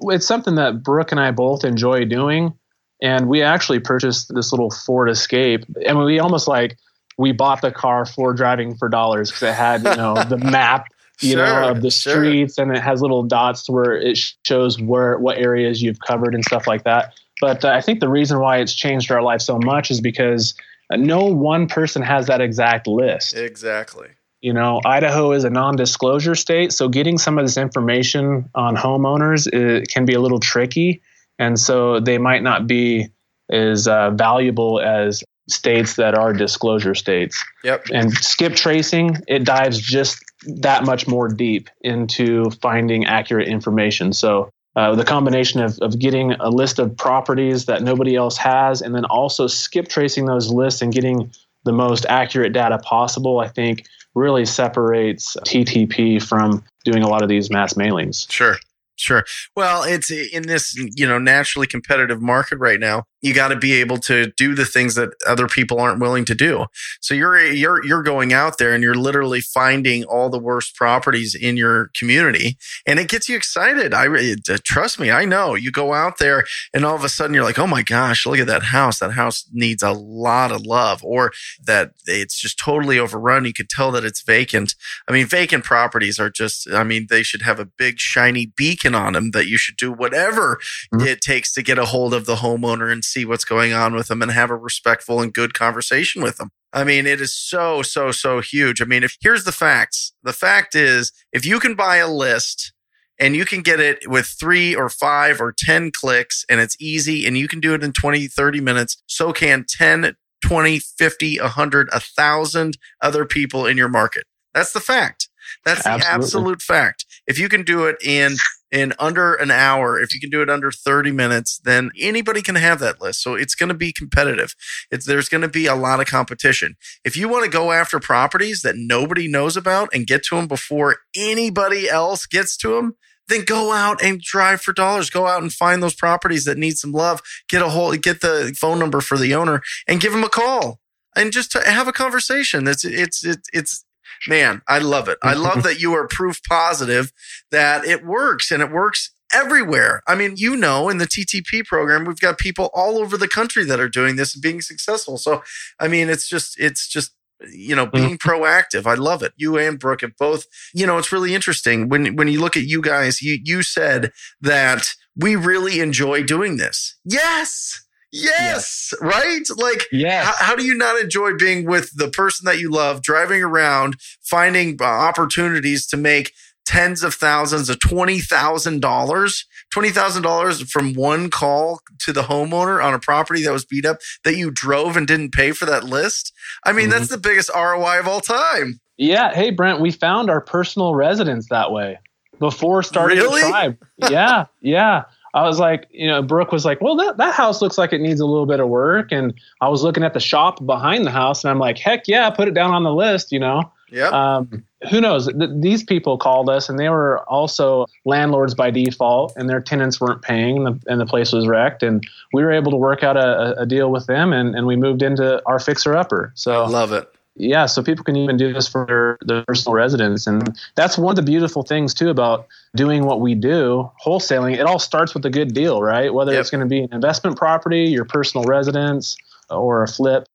It's 0.03 0.26
something 0.26 0.57
that 0.57 0.83
Brooke 0.83 1.12
and 1.12 1.21
I 1.21 1.31
both 1.31 1.64
enjoy 1.64 2.05
doing, 2.05 2.53
and 3.00 3.29
we 3.29 3.43
actually 3.43 3.79
purchased 3.81 4.35
this 4.35 4.53
little 4.53 4.71
Ford 4.71 5.09
Escape, 5.09 5.64
and 5.87 5.99
we 5.99 6.19
almost 6.19 6.49
like 6.49 6.76
we 7.17 7.33
bought 7.33 7.62
the 7.62 7.71
car 7.71 8.05
for 8.07 8.33
driving 8.33 8.75
for 8.75 8.88
dollars 8.88 9.31
because 9.31 9.43
it 9.50 9.55
had 9.55 9.83
you 9.85 9.95
know 9.97 10.14
the 10.29 10.38
map 10.38 10.87
you 11.21 11.33
Sure, 11.35 11.47
know 11.47 11.69
of 11.71 11.81
the 11.83 11.91
sure. 11.91 12.12
streets 12.12 12.59
and 12.59 12.76
it 12.76 12.83
has 12.83 13.00
little 13.00 13.23
dots 13.23 13.71
where 13.71 13.97
it 13.97 14.19
shows 14.45 14.81
where 14.81 15.17
what 15.19 15.38
areas 15.38 15.81
you've 15.81 16.00
covered 16.00 16.35
and 16.35 16.45
stuff 16.45 16.67
like 16.67 16.83
that 16.83 17.14
but 17.41 17.64
uh, 17.64 17.69
i 17.69 17.81
think 17.81 18.00
the 18.00 18.09
reason 18.09 18.41
why 18.41 18.59
it's 18.59 18.75
changed 18.75 19.12
our 19.12 19.23
life 19.23 19.41
so 19.41 19.57
much 19.61 19.93
is 19.93 20.00
because 20.00 20.55
no 21.01 21.25
one 21.25 21.67
person 21.69 22.03
has 22.03 22.27
that 22.27 22.41
exact 22.41 22.87
list 22.87 23.37
Exactly. 23.37 24.09
you 24.41 24.53
know 24.53 24.81
idaho 24.85 25.33
is 25.33 25.45
a 25.45 25.51
non-disclosure 25.51 26.35
state 26.35 26.73
so 26.73 26.89
getting 26.89 27.19
some 27.19 27.39
of 27.39 27.45
this 27.45 27.57
information 27.57 28.49
on 28.55 28.77
homeowners 28.77 29.47
it 29.53 29.89
can 29.89 30.05
be 30.05 30.15
a 30.15 30.21
little 30.21 30.41
tricky 30.41 31.01
and 31.39 31.59
so 31.59 32.01
they 32.01 32.19
might 32.19 32.43
not 32.43 32.67
be 32.67 33.09
as 33.51 33.87
uh, 33.89 34.11
valuable 34.11 34.81
as 34.81 35.23
states 35.51 35.97
that 35.97 36.15
are 36.15 36.33
disclosure 36.33 36.95
states 36.95 37.45
Yep. 37.65 37.87
and 37.93 38.13
skip 38.15 38.55
tracing 38.55 39.17
it 39.29 39.45
dives 39.45 39.79
just 39.79 40.23
that 40.61 40.85
much 40.85 41.07
more 41.07 41.29
deep 41.29 41.69
into 41.83 42.51
finding 42.63 43.05
accurate 43.07 43.49
information 43.49 44.13
so 44.13 44.49
uh, 44.76 44.95
the 44.95 45.04
combination 45.04 45.61
of, 45.61 45.78
of 45.81 45.99
getting 45.99 46.33
a 46.33 46.49
list 46.49 46.78
of 46.78 46.97
properties 46.97 47.66
that 47.66 47.83
nobody 47.83 48.16
else 48.16 48.37
has 48.37 48.83
and 48.83 48.95
then 48.95 49.04
also 49.07 49.47
skip 49.47 49.88
tracing 49.88 50.26
those 50.26 50.50
lists 50.50 50.83
and 50.83 50.93
getting 50.93 51.31
the 51.64 51.73
most 51.73 52.04
accurate 52.09 52.52
data 52.52 52.78
possible 52.78 53.40
i 53.40 53.49
think 53.49 53.87
really 54.14 54.45
separates 54.45 55.37
ttp 55.45 56.23
from 56.23 56.62
doing 56.85 57.02
a 57.02 57.09
lot 57.09 57.23
of 57.23 57.28
these 57.28 57.50
mass 57.50 57.75
mailings 57.75 58.31
Sure. 58.31 58.57
Sure. 58.97 59.25
Well, 59.57 59.83
it's 59.83 60.11
in 60.11 60.45
this, 60.47 60.75
you 60.77 61.07
know, 61.07 61.19
naturally 61.19 61.67
competitive 61.67 62.23
market 62.23 62.59
right 62.59 62.79
now. 62.79 63.05
You 63.23 63.35
got 63.35 63.49
to 63.49 63.57
be 63.57 63.73
able 63.75 63.97
to 63.99 64.31
do 64.37 64.55
the 64.55 64.67
things 64.67 64.95
that 64.97 65.11
other 65.27 65.47
people 65.49 65.81
aren't 65.81 66.01
willing 66.01 66.25
to 66.27 66.35
do. 66.35 66.67
So 67.01 67.15
you're 67.15 67.41
you're 67.41 67.85
you're 67.85 68.03
going 68.03 68.33
out 68.33 68.59
there 68.59 68.73
and 68.75 68.83
you're 68.83 68.95
literally 68.95 69.41
finding 69.41 70.05
all 70.05 70.29
the 70.29 70.39
worst 70.39 70.77
properties 70.77 71.35
in 71.35 71.57
your 71.57 71.91
community, 71.99 72.59
and 72.87 72.99
it 72.99 73.09
gets 73.09 73.29
you 73.29 73.37
excited. 73.37 73.95
I 73.95 74.07
uh, 74.09 74.59
trust 74.63 75.01
me, 75.01 75.11
I 75.11 75.25
know. 75.25 75.55
You 75.55 75.73
go 75.73 75.95
out 75.95 76.19
there 76.19 76.45
and 76.75 76.85
all 76.85 76.95
of 76.95 77.03
a 77.03 77.09
sudden 77.09 77.33
you're 77.35 77.45
like, 77.45 77.59
"Oh 77.59 77.67
my 77.67 77.83
gosh, 77.83 78.27
look 78.27 78.39
at 78.39 78.47
that 78.47 78.65
house. 78.65 78.99
That 78.99 79.13
house 79.13 79.49
needs 79.53 79.83
a 79.83 79.93
lot 79.93 80.53
of 80.53 80.67
love," 80.67 81.03
or 81.03 81.33
that 81.65 81.93
it's 82.07 82.39
just 82.39 82.59
totally 82.59 82.99
overrun. 82.99 83.47
You 83.47 83.55
can 83.55 83.67
tell 83.69 83.91
that 83.93 84.05
it's 84.05 84.23
vacant. 84.23 84.75
I 85.09 85.13
mean, 85.13 85.27
vacant 85.27 85.65
properties 85.65 86.19
are 86.19 86.29
just, 86.31 86.71
I 86.71 86.85
mean, 86.85 87.07
they 87.09 87.23
should 87.23 87.43
have 87.43 87.59
a 87.59 87.65
big 87.65 87.99
shiny 87.99 88.53
beacon 88.55 88.84
on 88.92 89.12
them 89.12 89.31
that 89.31 89.47
you 89.47 89.57
should 89.57 89.77
do 89.77 89.92
whatever 89.92 90.59
Mhm. 90.92 91.07
it 91.07 91.20
takes 91.20 91.53
to 91.53 91.62
get 91.62 91.79
a 91.79 91.85
hold 91.85 92.12
of 92.12 92.27
the 92.27 92.37
homeowner 92.37 92.90
and 92.90 93.05
see 93.05 93.25
what's 93.25 93.44
going 93.44 93.73
on 93.73 93.94
with 93.94 94.09
them 94.09 94.20
and 94.20 94.33
have 94.33 94.51
a 94.51 94.57
respectful 94.57 95.23
and 95.23 95.33
good 95.33 95.55
conversation 95.55 96.23
with 96.23 96.38
them. 96.38 96.49
I 96.73 96.83
mean, 96.83 97.07
it 97.07 97.20
is 97.20 97.33
so, 97.33 97.83
so, 97.83 98.11
so 98.11 98.40
huge. 98.40 98.83
I 98.83 98.85
mean, 98.85 99.05
if 99.05 99.16
here's 99.20 99.44
the 99.44 99.53
facts 99.53 100.12
the 100.25 100.33
fact 100.33 100.75
is, 100.75 101.12
if 101.33 101.47
you 101.47 101.61
can 101.61 101.77
buy 101.77 101.99
a 101.99 102.09
list 102.09 102.73
and 103.20 103.37
you 103.37 103.44
can 103.44 103.61
get 103.62 103.79
it 103.79 104.11
with 104.11 104.27
three 104.27 104.75
or 104.75 104.88
five 104.88 105.40
or 105.40 105.55
10 105.57 105.92
clicks 105.92 106.44
and 106.51 106.59
it's 106.61 106.77
easy 106.81 107.27
and 107.27 107.38
you 107.38 107.47
can 107.47 107.61
do 107.61 107.73
it 107.75 107.85
in 107.85 107.92
20, 107.92 108.27
30 108.27 108.61
minutes, 108.61 109.01
so 109.07 109.33
can 109.33 109.64
10, 109.68 110.16
20, 110.42 110.81
50, 110.81 111.38
100, 111.38 111.88
1,000 111.92 112.77
other 113.01 113.25
people 113.25 113.66
in 113.66 113.77
your 113.77 113.88
market. 113.88 114.25
That's 114.53 114.73
the 114.73 114.81
fact. 114.81 115.29
That's 115.64 115.85
the 115.85 115.90
Absolutely. 115.90 116.25
absolute 116.25 116.62
fact. 116.62 117.07
If 117.27 117.38
you 117.38 117.49
can 117.49 117.62
do 117.62 117.85
it 117.87 117.97
in 118.03 118.35
in 118.70 118.92
under 118.98 119.35
an 119.35 119.50
hour, 119.50 120.00
if 120.00 120.12
you 120.12 120.20
can 120.20 120.31
do 120.31 120.42
it 120.42 120.50
under 120.50 120.70
30 120.70 121.12
minutes, 121.12 121.61
then 121.64 121.90
anybody 121.98 122.42
can 122.42 122.57
have 122.57 122.81
that 122.81 123.00
list. 123.00 123.22
So 123.22 123.35
it's 123.35 123.55
going 123.55 123.68
to 123.68 123.74
be 123.74 123.92
competitive. 123.92 124.55
It's 124.90 125.07
there's 125.07 125.29
going 125.29 125.42
to 125.42 125.48
be 125.48 125.66
a 125.66 125.74
lot 125.74 126.00
of 126.00 126.07
competition. 126.07 126.77
If 127.05 127.16
you 127.16 127.29
want 127.29 127.44
to 127.44 127.50
go 127.50 127.72
after 127.72 128.00
properties 128.00 128.62
that 128.62 128.77
nobody 128.77 129.29
knows 129.29 129.57
about 129.57 129.90
and 129.92 130.07
get 130.07 130.24
to 130.24 130.37
them 130.37 130.48
before 130.48 130.96
anybody 131.16 131.88
else 131.88 132.27
gets 132.27 132.57
to 132.59 132.77
them, 132.77 132.96
then 133.29 133.44
go 133.44 133.72
out 133.72 134.03
and 134.03 134.20
drive 134.20 134.61
for 134.61 134.72
dollars. 134.72 135.09
Go 135.09 135.27
out 135.27 135.42
and 135.42 135.53
find 135.53 135.83
those 135.83 135.94
properties 135.94 136.44
that 136.44 136.59
need 136.59 136.77
some 136.77 136.92
love. 136.92 137.22
Get 137.48 137.62
a 137.62 137.70
whole, 137.70 137.92
get 137.96 138.20
the 138.20 138.55
phone 138.59 138.79
number 138.79 139.00
for 139.00 139.16
the 139.16 139.35
owner 139.35 139.62
and 139.88 140.00
give 140.00 140.12
them 140.12 140.24
a 140.24 140.29
call 140.29 140.81
and 141.16 141.33
just 141.33 141.53
to 141.53 141.61
have 141.61 141.88
a 141.88 141.92
conversation. 141.92 142.66
It's, 142.66 142.85
it's, 142.85 143.24
it's, 143.24 143.48
it's, 143.53 143.85
man, 144.29 144.62
I 144.68 144.79
love 144.79 145.09
it. 145.09 145.18
I 145.22 145.35
love 145.35 145.62
that 145.62 145.81
you 145.81 145.92
are 145.94 146.07
proof 146.07 146.40
positive 146.48 147.12
that 147.50 147.85
it 147.85 148.05
works 148.05 148.50
and 148.50 148.62
it 148.62 148.70
works 148.70 149.11
everywhere. 149.35 150.03
I 150.07 150.14
mean, 150.14 150.35
you 150.37 150.57
know, 150.57 150.88
in 150.88 150.98
the 150.98 151.07
TTP 151.07 151.64
program, 151.64 152.05
we've 152.05 152.20
got 152.20 152.38
people 152.38 152.70
all 152.72 152.98
over 152.98 153.16
the 153.16 153.29
country 153.29 153.64
that 153.64 153.81
are 153.81 153.88
doing 153.88 154.16
this 154.16 154.35
and 154.35 154.42
being 154.42 154.61
successful. 154.61 155.18
So, 155.18 155.42
I 155.81 155.88
mean, 155.88 156.09
it's 156.09 156.29
just, 156.29 156.59
it's 156.59 156.88
just, 156.88 157.12
you 157.53 157.74
know, 157.74 157.87
being 157.87 158.16
mm-hmm. 158.16 158.29
proactive. 158.29 158.87
I 158.87 158.94
love 158.94 159.22
it. 159.22 159.33
You 159.37 159.59
and 159.59 159.79
Brooke 159.79 160.03
have 160.03 160.16
both, 160.16 160.46
you 160.72 160.87
know, 160.87 160.98
it's 160.98 161.12
really 161.12 161.35
interesting 161.35 161.88
when, 161.88 162.16
when 162.16 162.29
you 162.29 162.40
look 162.40 162.57
at 162.57 162.64
you 162.64 162.81
guys, 162.81 163.20
you, 163.20 163.38
you 163.42 163.62
said 163.62 164.12
that 164.40 164.94
we 165.16 165.37
really 165.37 165.81
enjoy 165.81 166.22
doing 166.22 166.57
this. 166.57 166.96
Yes. 167.05 167.84
Yes. 168.14 168.94
Right. 169.00 169.42
Like, 169.57 169.87
yes 169.92 170.24
how, 170.24 170.46
how 170.46 170.57
do 170.57 170.64
you 170.64 170.74
not 170.74 171.00
enjoy 171.00 171.35
being 171.37 171.66
with 171.66 171.90
the 171.96 172.09
person 172.09 172.46
that 172.46 172.59
you 172.59 172.70
love, 172.70 173.03
driving 173.03 173.42
around, 173.42 173.96
finding 174.22 174.77
uh, 174.81 174.85
opportunities 174.85 175.87
to 175.88 175.96
make 175.96 176.33
tens 176.64 177.03
of 177.03 177.12
thousands 177.14 177.68
of 177.68 177.79
twenty 177.81 178.20
thousand 178.20 178.81
dollars, 178.81 179.46
twenty 179.70 179.90
thousand 179.90 180.22
dollars 180.22 180.62
from 180.70 180.94
one 180.94 181.29
call 181.29 181.81
to 182.00 182.12
the 182.12 182.22
homeowner 182.22 182.83
on 182.83 182.94
a 182.94 182.98
property 182.98 183.42
that 183.44 183.53
was 183.53 183.64
beat 183.64 183.85
up 183.85 183.98
that 184.24 184.37
you 184.37 184.50
drove 184.50 184.96
and 184.96 185.07
didn't 185.07 185.33
pay 185.33 185.53
for 185.53 185.66
that 185.66 185.85
list? 185.85 186.33
I 186.64 186.72
mean, 186.72 186.88
that's 186.88 187.09
the 187.09 187.18
biggest 187.18 187.50
ROI 187.55 188.00
of 188.00 188.09
all 188.09 188.20
time. 188.20 188.81
Yeah. 188.96 189.35
Hey, 189.35 189.50
Brent, 189.50 189.81
we 189.81 189.90
found 189.90 190.31
our 190.31 190.40
personal 190.40 190.94
residence 190.94 191.48
that 191.50 191.72
way 191.72 191.98
before 192.38 192.83
starting 192.83 193.18
Really? 193.18 193.42
the 193.42 193.48
tribe. 193.48 193.79
Yeah. 194.11 194.46
Yeah. 194.61 195.05
I 195.35 195.42
was 195.42 195.59
like, 195.59 195.88
you 195.90 196.07
know, 196.07 196.23
Brooke 196.23 196.53
was 196.53 196.64
like, 196.64 196.81
well, 196.81 196.94
that, 196.97 197.16
that 197.16 197.35
house 197.35 197.61
looks 197.61 197.77
like 197.77 197.92
it 197.92 198.01
needs 198.01 198.20
a 198.20 198.27
little 198.27 198.47
bit 198.47 198.61
of 198.61 198.68
work. 198.68 199.11
And 199.11 199.35
I 199.61 199.68
was 199.68 199.83
looking 199.83 200.05
at 200.05 200.14
the 200.14 200.20
shop 200.20 200.64
behind 200.64 201.05
the 201.05 201.11
house 201.11 201.42
and 201.42 201.51
I'm 201.51 201.59
like, 201.59 201.77
heck 201.77 202.07
yeah, 202.07 202.31
put 202.31 202.47
it 202.47 202.55
down 202.55 202.70
on 202.70 202.85
the 202.85 202.92
list, 202.94 203.33
you 203.33 203.40
know? 203.40 203.70
Yep. 203.90 204.12
Um, 204.12 204.64
who 204.90 205.01
knows? 205.01 205.27
Th- 205.27 205.51
these 205.57 205.83
people 205.83 206.18
called 206.18 206.49
us 206.49 206.68
and 206.68 206.79
they 206.79 206.88
were 206.88 207.20
also 207.29 207.87
landlords 208.05 208.55
by 208.55 208.70
default 208.70 209.33
and 209.37 209.49
their 209.49 209.61
tenants 209.61 210.01
weren't 210.01 210.23
paying 210.23 210.59
and 210.59 210.66
the, 210.66 210.90
and 210.90 211.01
the 211.01 211.07
place 211.07 211.33
was 211.33 211.47
wrecked. 211.47 211.83
And 211.83 212.05
we 212.33 212.42
were 212.42 212.53
able 212.53 212.70
to 212.70 212.77
work 212.77 213.03
out 213.03 213.16
a, 213.16 213.61
a- 213.61 213.66
deal 213.66 213.90
with 213.90 214.07
them 214.07 214.33
and, 214.33 214.55
and 214.55 214.66
we 214.66 214.77
moved 214.77 215.03
into 215.03 215.42
our 215.47 215.59
fixer 215.59 215.97
upper. 215.97 216.33
So 216.35 216.64
Love 216.66 216.92
it. 216.92 217.12
Yeah 217.37 217.66
so 217.66 217.83
people 217.83 218.05
can 218.05 218.16
even 218.16 218.37
do 218.37 218.53
this 218.53 218.68
for 218.68 218.87
their, 218.87 219.18
their 219.23 219.44
personal 219.44 219.75
residence. 219.75 220.27
And 220.27 220.57
that's 220.75 220.97
one 220.97 221.12
of 221.12 221.16
the 221.16 221.23
beautiful 221.23 221.62
things 221.62 221.94
too 221.94 222.09
about 222.09 222.47
doing 222.77 223.05
what 223.05 223.20
we 223.20 223.35
do 223.35 223.90
wholesaling. 224.05 224.55
It 224.55 224.62
all 224.62 224.79
starts 224.79 225.14
with 225.14 225.25
a 225.27 225.31
good 225.31 225.55
deal 225.55 225.83
right? 225.83 226.12
Whether 226.12 226.33
Yep. 226.33 226.40
it's 226.40 226.51
going 226.51 226.61
to 226.61 226.68
be 226.68 226.81
an 226.81 226.92
investment 226.92 227.37
property 227.37 227.85
your 227.85 228.05
personal 228.05 228.47
residence 228.47 229.16
or 229.51 229.83
a 229.83 229.88
flip 229.88 230.29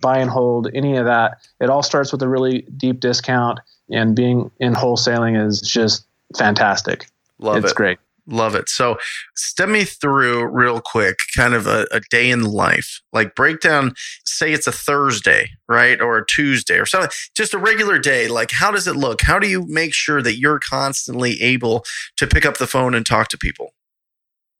buy 0.00 0.18
and 0.18 0.30
hold 0.30 0.68
any 0.74 0.96
of 0.96 1.04
that 1.04 1.38
it 1.60 1.68
all 1.68 1.82
starts 1.82 2.10
with 2.12 2.22
a 2.22 2.28
really 2.28 2.62
deep 2.76 3.00
discount. 3.00 3.60
And 3.92 4.14
being 4.14 4.50
in 4.60 4.72
wholesaling 4.72 5.44
is 5.46 5.60
just 5.60 6.06
fantastic. 6.36 7.06
Love 7.38 7.56
it's 7.56 7.64
it. 7.64 7.66
It's 7.66 7.72
great 7.74 7.98
Love 8.30 8.54
it. 8.54 8.68
So, 8.68 8.96
step 9.34 9.68
me 9.68 9.84
through 9.84 10.46
real 10.46 10.80
quick, 10.80 11.18
kind 11.36 11.52
of 11.52 11.66
a, 11.66 11.86
a, 11.90 12.00
day 12.10 12.30
in 12.30 12.44
life. 12.44 13.00
Like, 13.12 13.34
break 13.34 13.60
down, 13.60 13.94
say 14.24 14.52
it's 14.52 14.68
a 14.68 14.72
Thursday, 14.72 15.50
right? 15.68 16.00
Or 16.00 16.18
a 16.18 16.26
Tuesday 16.26 16.78
or 16.78 16.86
something, 16.86 17.10
just 17.36 17.54
a 17.54 17.58
regular 17.58 17.98
day. 17.98 18.28
Like, 18.28 18.52
how 18.52 18.70
does 18.70 18.86
it 18.86 18.94
look? 18.94 19.22
How 19.22 19.40
do 19.40 19.48
you 19.48 19.66
make 19.66 19.92
sure 19.92 20.22
that 20.22 20.38
you're 20.38 20.60
constantly 20.60 21.42
able 21.42 21.84
to 22.18 22.26
pick 22.26 22.46
up 22.46 22.58
the 22.58 22.68
phone 22.68 22.94
and 22.94 23.04
talk 23.04 23.28
to 23.28 23.38
people? 23.38 23.74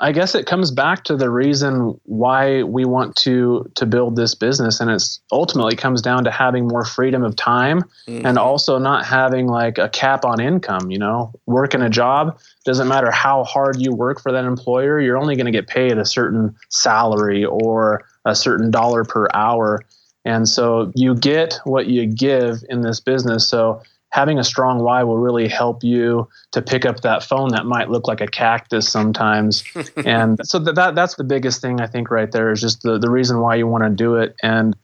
I 0.03 0.13
guess 0.13 0.35
it 0.35 0.47
comes 0.47 0.71
back 0.71 1.05
to 1.05 1.17
the 1.17 1.29
reason 1.29 2.01
why 2.05 2.63
we 2.63 2.87
want 2.87 3.17
to 3.17 3.71
to 3.75 3.85
build 3.85 4.17
this 4.17 4.35
business 4.35 4.81
and 4.81 4.91
it's 4.91 5.21
ultimately 5.31 5.77
comes 5.77 6.01
down 6.01 6.25
to 6.25 6.31
having 6.31 6.67
more 6.67 6.87
freedom 6.87 7.23
of 7.23 7.37
time 7.37 7.83
mm-hmm. 8.09 8.25
and 8.27 8.39
also 8.39 8.79
not 8.79 9.05
having 9.05 9.47
like 9.47 9.77
a 9.77 9.91
cap 9.91 10.25
on 10.25 10.41
income, 10.41 10.91
you 10.91 10.99
know. 10.99 11.33
Working 11.45 11.83
a 11.83 11.91
job 11.91 12.41
doesn't 12.65 12.89
matter 12.89 13.11
how 13.11 13.45
hard 13.45 13.79
you 13.79 13.93
work 13.93 14.23
for 14.23 14.33
that 14.33 14.47
employer, 14.47 15.01
you're 15.01 15.19
only 15.19 15.37
going 15.37 15.47
to 15.47 15.53
get 15.53 15.67
paid 15.67 15.99
a 15.99 16.07
certain 16.07 16.57
salary 16.71 17.45
or 17.45 18.03
a 18.25 18.35
certain 18.35 18.71
dollar 18.71 19.05
per 19.05 19.29
hour. 19.35 19.81
And 20.25 20.49
so 20.49 20.93
you 20.95 21.15
get 21.15 21.61
what 21.65 21.87
you 21.89 22.07
give 22.07 22.63
in 22.71 22.81
this 22.81 23.01
business. 23.01 23.47
So 23.47 23.83
having 24.11 24.39
a 24.39 24.45
strong 24.45 24.81
why 24.81 25.03
will 25.03 25.19
really 25.19 25.49
help 25.49 25.83
you 25.83 26.29
to 26.51 26.61
pick 26.61 26.85
up 26.85 27.01
that 27.01 27.23
phone 27.23 27.51
that 27.51 27.65
might 27.65 27.91
look 27.91 28.09
like 28.09 28.21
a 28.21 28.27
cactus 28.27 28.89
sometimes. 28.89 29.65
and 30.05 30.39
so 30.45 30.59
that, 30.59 30.75
that 30.75 30.95
that's 30.95 31.15
the 31.15 31.25
biggest 31.25 31.61
thing 31.61 31.81
I 31.81 31.87
think 31.87 32.11
right 32.11 32.31
there 32.31 32.51
is 32.51 32.61
just 32.61 32.83
the, 32.83 32.99
the 32.99 33.11
reason 33.11 33.41
why 33.41 33.55
you 33.55 33.67
want 33.67 33.85
to 33.85 33.91
do 33.91 34.17
it. 34.17 34.35
And 34.43 34.77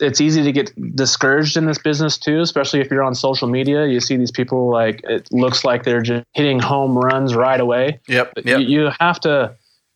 it's 0.00 0.20
easy 0.20 0.42
to 0.42 0.52
get 0.52 0.72
discouraged 0.96 1.58
in 1.58 1.66
this 1.66 1.78
business 1.78 2.16
too, 2.16 2.40
especially 2.40 2.80
if 2.80 2.90
you're 2.90 3.02
on 3.02 3.14
social 3.14 3.48
media. 3.48 3.86
You 3.86 4.00
see 4.00 4.16
these 4.16 4.30
people 4.30 4.70
like 4.70 5.02
it 5.04 5.28
looks 5.30 5.64
like 5.64 5.84
they're 5.84 6.00
just 6.00 6.24
hitting 6.32 6.58
home 6.58 6.96
runs 6.96 7.34
right 7.34 7.60
away. 7.60 8.00
Yep. 8.08 8.32
yep. 8.44 8.60
You, 8.60 8.66
you 8.66 8.90
have 8.98 9.20
to 9.20 9.54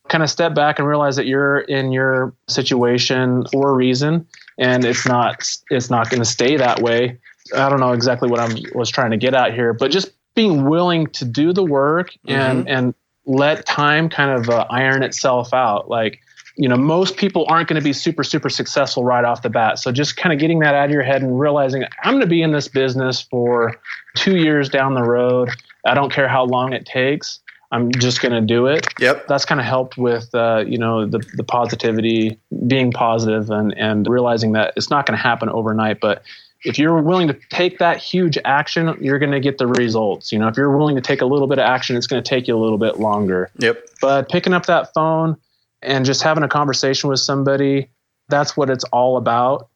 kind 0.09 0.23
of 0.23 0.29
step 0.29 0.53
back 0.53 0.77
and 0.77 0.87
realize 0.87 1.15
that 1.15 1.25
you're 1.25 1.61
in 1.61 1.91
your 1.91 2.33
situation 2.47 3.45
for 3.51 3.71
a 3.71 3.73
reason 3.73 4.27
and 4.57 4.85
it's 4.85 5.07
not 5.07 5.43
it's 5.71 5.89
not 5.89 6.09
going 6.09 6.21
to 6.21 6.29
stay 6.29 6.57
that 6.57 6.81
way 6.81 7.17
I 7.53 7.69
don't 7.69 7.79
know 7.79 7.91
exactly 7.91 8.29
what 8.29 8.39
I 8.39 8.53
was 8.73 8.89
trying 8.89 9.11
to 9.11 9.17
get 9.17 9.33
out 9.33 9.53
here, 9.53 9.73
but 9.73 9.91
just 9.91 10.11
being 10.35 10.65
willing 10.65 11.07
to 11.07 11.25
do 11.25 11.53
the 11.53 11.63
work 11.63 12.09
and 12.27 12.65
mm-hmm. 12.65 12.67
and 12.67 12.93
let 13.25 13.65
time 13.65 14.09
kind 14.09 14.31
of 14.31 14.49
uh, 14.49 14.65
iron 14.69 15.03
itself 15.03 15.53
out. 15.53 15.89
Like, 15.89 16.19
you 16.57 16.69
know, 16.69 16.77
most 16.77 17.17
people 17.17 17.45
aren't 17.47 17.67
going 17.67 17.79
to 17.79 17.83
be 17.83 17.93
super 17.93 18.23
super 18.23 18.49
successful 18.49 19.03
right 19.03 19.23
off 19.23 19.41
the 19.41 19.49
bat. 19.49 19.79
So 19.79 19.91
just 19.91 20.17
kind 20.17 20.33
of 20.33 20.39
getting 20.39 20.59
that 20.59 20.75
out 20.75 20.85
of 20.85 20.91
your 20.91 21.03
head 21.03 21.21
and 21.21 21.39
realizing 21.39 21.83
I'm 22.03 22.13
going 22.13 22.21
to 22.21 22.27
be 22.27 22.41
in 22.41 22.51
this 22.51 22.67
business 22.67 23.21
for 23.21 23.79
2 24.15 24.37
years 24.37 24.69
down 24.69 24.93
the 24.93 25.03
road. 25.03 25.49
I 25.85 25.93
don't 25.93 26.11
care 26.11 26.27
how 26.27 26.45
long 26.45 26.73
it 26.73 26.85
takes. 26.85 27.39
I'm 27.71 27.91
just 27.91 28.21
going 28.21 28.31
to 28.31 28.41
do 28.41 28.67
it. 28.67 28.87
Yep. 28.99 29.27
That's 29.27 29.43
kind 29.43 29.59
of 29.59 29.67
helped 29.67 29.97
with, 29.97 30.33
uh, 30.33 30.63
you 30.65 30.77
know, 30.77 31.05
the, 31.05 31.19
the 31.35 31.43
positivity, 31.43 32.39
being 32.67 32.91
positive 32.91 33.49
and, 33.49 33.73
and 33.77 34.07
realizing 34.07 34.53
that 34.53 34.73
it's 34.77 34.89
not 34.89 35.05
going 35.05 35.17
to 35.17 35.21
happen 35.21 35.49
overnight, 35.49 35.99
but 35.99 36.23
if 36.65 36.79
you're 36.79 37.01
willing 37.01 37.27
to 37.27 37.37
take 37.49 37.77
that 37.77 37.97
huge 37.97 38.37
action, 38.43 38.97
you're 38.99 39.19
going 39.19 39.31
to 39.31 39.39
get 39.39 39.57
the 39.57 39.67
results. 39.67 40.31
You 40.31 40.39
know, 40.39 40.47
if 40.47 40.57
you're 40.57 40.75
willing 40.75 40.95
to 40.95 41.01
take 41.01 41.21
a 41.21 41.25
little 41.25 41.47
bit 41.47 41.59
of 41.59 41.65
action, 41.65 41.95
it's 41.95 42.07
going 42.07 42.21
to 42.21 42.27
take 42.27 42.47
you 42.47 42.57
a 42.57 42.59
little 42.59 42.79
bit 42.79 42.99
longer. 42.99 43.51
Yep. 43.59 43.85
But 44.01 44.29
picking 44.29 44.53
up 44.53 44.65
that 44.65 44.93
phone 44.93 45.37
and 45.81 46.05
just 46.05 46.23
having 46.23 46.43
a 46.43 46.47
conversation 46.47 47.09
with 47.09 47.19
somebody, 47.19 47.89
that's 48.29 48.57
what 48.57 48.69
it's 48.69 48.83
all 48.85 49.17
about. 49.17 49.69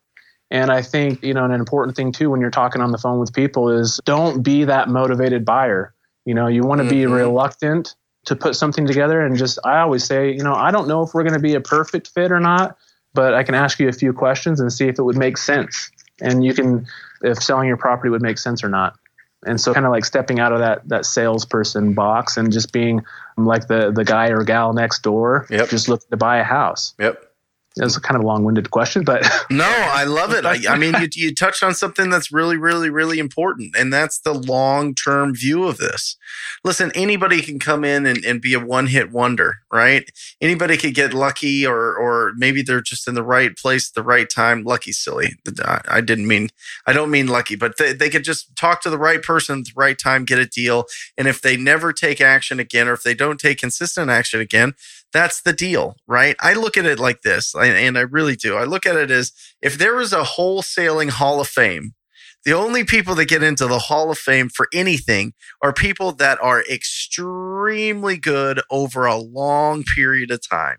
And 0.51 0.71
I 0.71 0.81
think, 0.81 1.23
you 1.23 1.33
know, 1.33 1.45
an 1.45 1.51
important 1.51 1.95
thing 1.95 2.11
too 2.11 2.31
when 2.31 2.41
you're 2.41 2.49
talking 2.49 2.81
on 2.81 2.91
the 2.91 2.97
phone 2.97 3.19
with 3.19 3.33
people 3.33 3.69
is 3.69 3.99
don't 4.05 4.41
be 4.41 4.63
that 4.63 4.89
motivated 4.89 5.45
buyer. 5.45 5.93
You 6.25 6.33
know, 6.33 6.47
you 6.47 6.63
want 6.63 6.79
to 6.79 6.85
mm-hmm. 6.85 6.95
be 6.95 7.05
reluctant 7.05 7.95
to 8.25 8.35
put 8.35 8.55
something 8.55 8.87
together 8.87 9.21
and 9.21 9.37
just 9.37 9.59
I 9.63 9.79
always 9.79 10.03
say, 10.03 10.31
you 10.31 10.43
know, 10.43 10.55
I 10.55 10.71
don't 10.71 10.87
know 10.87 11.03
if 11.03 11.13
we're 11.13 11.23
going 11.23 11.33
to 11.33 11.39
be 11.39 11.53
a 11.53 11.61
perfect 11.61 12.07
fit 12.07 12.31
or 12.31 12.39
not, 12.39 12.77
but 13.13 13.35
I 13.35 13.43
can 13.43 13.53
ask 13.53 13.79
you 13.79 13.87
a 13.87 13.93
few 13.93 14.11
questions 14.11 14.59
and 14.59 14.73
see 14.73 14.87
if 14.87 14.97
it 14.97 15.03
would 15.03 15.17
make 15.17 15.37
sense 15.37 15.91
and 16.21 16.43
you 16.43 16.53
can 16.53 16.85
if 17.21 17.41
selling 17.41 17.67
your 17.67 17.77
property 17.77 18.09
would 18.09 18.21
make 18.21 18.37
sense 18.37 18.63
or 18.63 18.69
not. 18.69 18.97
And 19.45 19.59
so 19.59 19.73
kind 19.73 19.85
of 19.85 19.91
like 19.93 20.03
stepping 20.03 20.39
out 20.39 20.51
of 20.51 20.59
that 20.59 20.87
that 20.89 21.05
salesperson 21.05 21.93
box 21.93 22.35
and 22.35 22.51
just 22.51 22.73
being 22.73 23.01
like 23.37 23.67
the 23.67 23.91
the 23.91 24.03
guy 24.03 24.27
or 24.29 24.43
gal 24.43 24.73
next 24.73 25.01
door 25.01 25.47
yep. 25.49 25.69
just 25.69 25.87
looking 25.87 26.09
to 26.11 26.17
buy 26.17 26.37
a 26.37 26.43
house. 26.43 26.93
Yep 26.99 27.28
it's 27.79 27.97
a 27.97 28.01
kind 28.01 28.15
of 28.15 28.23
a 28.23 28.27
long-winded 28.27 28.71
question, 28.71 29.03
but 29.03 29.25
no, 29.49 29.65
I 29.65 30.03
love 30.03 30.33
it. 30.33 30.45
I, 30.45 30.73
I, 30.73 30.77
mean, 30.77 30.93
you, 30.99 31.07
you 31.13 31.35
touched 31.35 31.63
on 31.63 31.73
something 31.73 32.09
that's 32.09 32.31
really, 32.31 32.57
really, 32.57 32.89
really 32.89 33.19
important, 33.19 33.75
and 33.77 33.91
that's 33.91 34.19
the 34.19 34.33
long-term 34.33 35.35
view 35.35 35.65
of 35.65 35.77
this. 35.77 36.17
Listen, 36.63 36.91
anybody 36.95 37.41
can 37.41 37.59
come 37.59 37.83
in 37.83 38.05
and, 38.05 38.23
and 38.25 38.41
be 38.41 38.53
a 38.53 38.59
one-hit 38.59 39.11
wonder, 39.11 39.59
right? 39.71 40.09
Anybody 40.41 40.77
could 40.77 40.93
get 40.93 41.13
lucky, 41.13 41.65
or 41.65 41.95
or 41.95 42.33
maybe 42.35 42.61
they're 42.61 42.81
just 42.81 43.07
in 43.07 43.15
the 43.15 43.23
right 43.23 43.55
place 43.55 43.89
at 43.89 43.95
the 43.95 44.03
right 44.03 44.29
time. 44.29 44.63
Lucky, 44.63 44.91
silly. 44.91 45.33
I 45.87 46.01
didn't 46.01 46.27
mean. 46.27 46.49
I 46.85 46.93
don't 46.93 47.11
mean 47.11 47.27
lucky, 47.27 47.55
but 47.55 47.77
they, 47.77 47.93
they 47.93 48.09
could 48.09 48.23
just 48.23 48.55
talk 48.55 48.81
to 48.81 48.89
the 48.89 48.97
right 48.97 49.21
person 49.21 49.59
at 49.59 49.65
the 49.65 49.71
right 49.75 49.97
time, 49.97 50.25
get 50.25 50.39
a 50.39 50.45
deal, 50.45 50.85
and 51.17 51.27
if 51.27 51.41
they 51.41 51.57
never 51.57 51.93
take 51.93 52.21
action 52.21 52.59
again, 52.59 52.87
or 52.87 52.93
if 52.93 53.03
they 53.03 53.13
don't 53.13 53.39
take 53.39 53.59
consistent 53.59 54.09
action 54.09 54.39
again 54.39 54.73
that's 55.11 55.41
the 55.41 55.53
deal, 55.53 55.95
right? 56.07 56.35
I 56.39 56.53
look 56.53 56.77
at 56.77 56.85
it 56.85 56.99
like 56.99 57.21
this, 57.21 57.55
and 57.55 57.97
I 57.97 58.01
really 58.01 58.35
do. 58.35 58.55
I 58.55 58.63
look 58.63 58.85
at 58.85 58.95
it 58.95 59.11
as 59.11 59.31
if 59.61 59.77
there 59.77 59.95
was 59.95 60.13
a 60.13 60.23
wholesaling 60.23 61.09
Hall 61.09 61.41
of 61.41 61.47
Fame, 61.47 61.93
the 62.45 62.53
only 62.53 62.83
people 62.83 63.15
that 63.15 63.25
get 63.25 63.43
into 63.43 63.67
the 63.67 63.79
Hall 63.79 64.11
of 64.11 64.17
Fame 64.17 64.49
for 64.49 64.67
anything 64.73 65.33
are 65.61 65.73
people 65.73 66.13
that 66.13 66.41
are 66.41 66.63
extremely 66.63 68.17
good 68.17 68.61
over 68.71 69.05
a 69.05 69.17
long 69.17 69.83
period 69.83 70.31
of 70.31 70.47
time. 70.47 70.77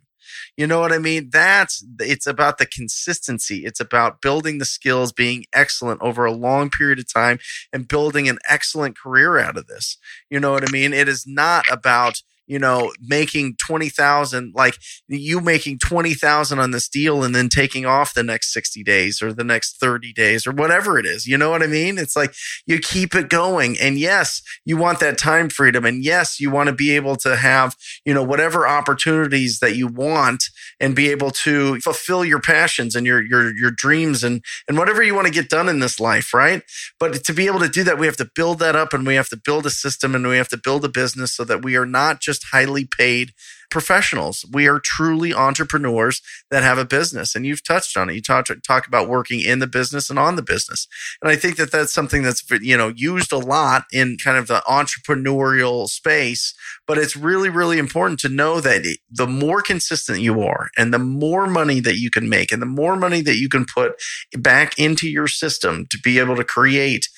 You 0.56 0.66
know 0.66 0.80
what 0.80 0.92
I 0.92 0.98
mean? 0.98 1.30
That's 1.30 1.84
it's 1.98 2.26
about 2.26 2.58
the 2.58 2.66
consistency. 2.66 3.64
It's 3.64 3.80
about 3.80 4.22
building 4.22 4.58
the 4.58 4.64
skills, 4.64 5.12
being 5.12 5.44
excellent 5.52 6.00
over 6.02 6.24
a 6.24 6.32
long 6.32 6.70
period 6.70 6.98
of 6.98 7.12
time 7.12 7.38
and 7.72 7.88
building 7.88 8.28
an 8.28 8.38
excellent 8.48 8.96
career 8.96 9.38
out 9.38 9.56
of 9.56 9.66
this. 9.66 9.98
You 10.30 10.40
know 10.40 10.52
what 10.52 10.68
I 10.68 10.72
mean? 10.72 10.92
It 10.92 11.08
is 11.08 11.26
not 11.26 11.64
about 11.70 12.22
you 12.50 12.58
know, 12.58 12.92
making 13.00 13.54
20,000, 13.64 14.52
like 14.56 14.76
you 15.06 15.40
making 15.40 15.78
20,000 15.78 16.58
on 16.58 16.72
this 16.72 16.88
deal 16.88 17.22
and 17.22 17.32
then 17.32 17.48
taking 17.48 17.86
off 17.86 18.12
the 18.12 18.24
next 18.24 18.52
60 18.52 18.82
days 18.82 19.22
or 19.22 19.32
the 19.32 19.44
next 19.44 19.78
30 19.78 20.12
days 20.12 20.48
or 20.48 20.50
whatever 20.50 20.98
it 20.98 21.06
is. 21.06 21.26
You 21.26 21.38
know 21.38 21.50
what 21.50 21.62
I 21.62 21.68
mean? 21.68 21.96
It's 21.96 22.16
like 22.16 22.34
you 22.66 22.80
keep 22.80 23.14
it 23.14 23.28
going. 23.28 23.78
And 23.78 24.00
yes, 24.00 24.42
you 24.64 24.76
want 24.76 24.98
that 24.98 25.16
time 25.16 25.48
freedom. 25.48 25.84
And 25.84 26.02
yes, 26.02 26.40
you 26.40 26.50
want 26.50 26.66
to 26.66 26.74
be 26.74 26.90
able 26.96 27.14
to 27.18 27.36
have, 27.36 27.76
you 28.04 28.12
know, 28.12 28.24
whatever 28.24 28.66
opportunities 28.66 29.60
that 29.60 29.76
you 29.76 29.86
want 29.86 30.42
and 30.80 30.96
be 30.96 31.08
able 31.08 31.30
to 31.30 31.78
fulfill 31.78 32.24
your 32.24 32.40
passions 32.40 32.96
and 32.96 33.06
your, 33.06 33.22
your, 33.22 33.56
your 33.56 33.70
dreams 33.70 34.24
and, 34.24 34.42
and 34.66 34.76
whatever 34.76 35.04
you 35.04 35.14
want 35.14 35.28
to 35.28 35.32
get 35.32 35.48
done 35.48 35.68
in 35.68 35.78
this 35.78 36.00
life. 36.00 36.34
Right. 36.34 36.62
But 36.98 37.22
to 37.22 37.32
be 37.32 37.46
able 37.46 37.60
to 37.60 37.68
do 37.68 37.84
that, 37.84 37.96
we 37.96 38.06
have 38.06 38.16
to 38.16 38.28
build 38.34 38.58
that 38.58 38.74
up 38.74 38.92
and 38.92 39.06
we 39.06 39.14
have 39.14 39.28
to 39.28 39.36
build 39.36 39.66
a 39.66 39.70
system 39.70 40.16
and 40.16 40.26
we 40.26 40.36
have 40.36 40.48
to 40.48 40.56
build 40.58 40.84
a 40.84 40.88
business 40.88 41.32
so 41.36 41.44
that 41.44 41.62
we 41.62 41.76
are 41.76 41.86
not 41.86 42.20
just 42.20 42.39
just 42.40 42.52
highly 42.52 42.84
paid 42.84 43.32
professionals. 43.70 44.44
We 44.52 44.66
are 44.66 44.80
truly 44.80 45.32
entrepreneurs 45.32 46.20
that 46.50 46.64
have 46.64 46.78
a 46.78 46.84
business. 46.84 47.36
And 47.36 47.46
you've 47.46 47.62
touched 47.62 47.96
on 47.96 48.10
it. 48.10 48.14
You 48.14 48.22
talk, 48.22 48.48
talk 48.66 48.86
about 48.86 49.08
working 49.08 49.40
in 49.40 49.60
the 49.60 49.66
business 49.68 50.10
and 50.10 50.18
on 50.18 50.34
the 50.34 50.42
business. 50.42 50.88
And 51.22 51.30
I 51.30 51.36
think 51.36 51.56
that 51.56 51.70
that's 51.70 51.92
something 51.92 52.22
that's, 52.22 52.42
you 52.60 52.76
know, 52.76 52.92
used 52.96 53.32
a 53.32 53.38
lot 53.38 53.84
in 53.92 54.16
kind 54.22 54.36
of 54.36 54.48
the 54.48 54.62
entrepreneurial 54.68 55.88
space. 55.88 56.52
But 56.86 56.98
it's 56.98 57.16
really, 57.16 57.48
really 57.48 57.78
important 57.78 58.18
to 58.20 58.28
know 58.28 58.60
that 58.60 58.96
the 59.08 59.28
more 59.28 59.62
consistent 59.62 60.20
you 60.20 60.42
are 60.42 60.70
and 60.76 60.92
the 60.92 60.98
more 60.98 61.46
money 61.46 61.78
that 61.80 61.98
you 61.98 62.10
can 62.10 62.28
make 62.28 62.50
and 62.50 62.60
the 62.60 62.66
more 62.66 62.96
money 62.96 63.22
that 63.22 63.36
you 63.36 63.48
can 63.48 63.64
put 63.64 63.92
back 64.36 64.78
into 64.78 65.08
your 65.08 65.28
system 65.28 65.86
to 65.90 65.98
be 66.02 66.18
able 66.18 66.34
to 66.34 66.44
create 66.44 67.08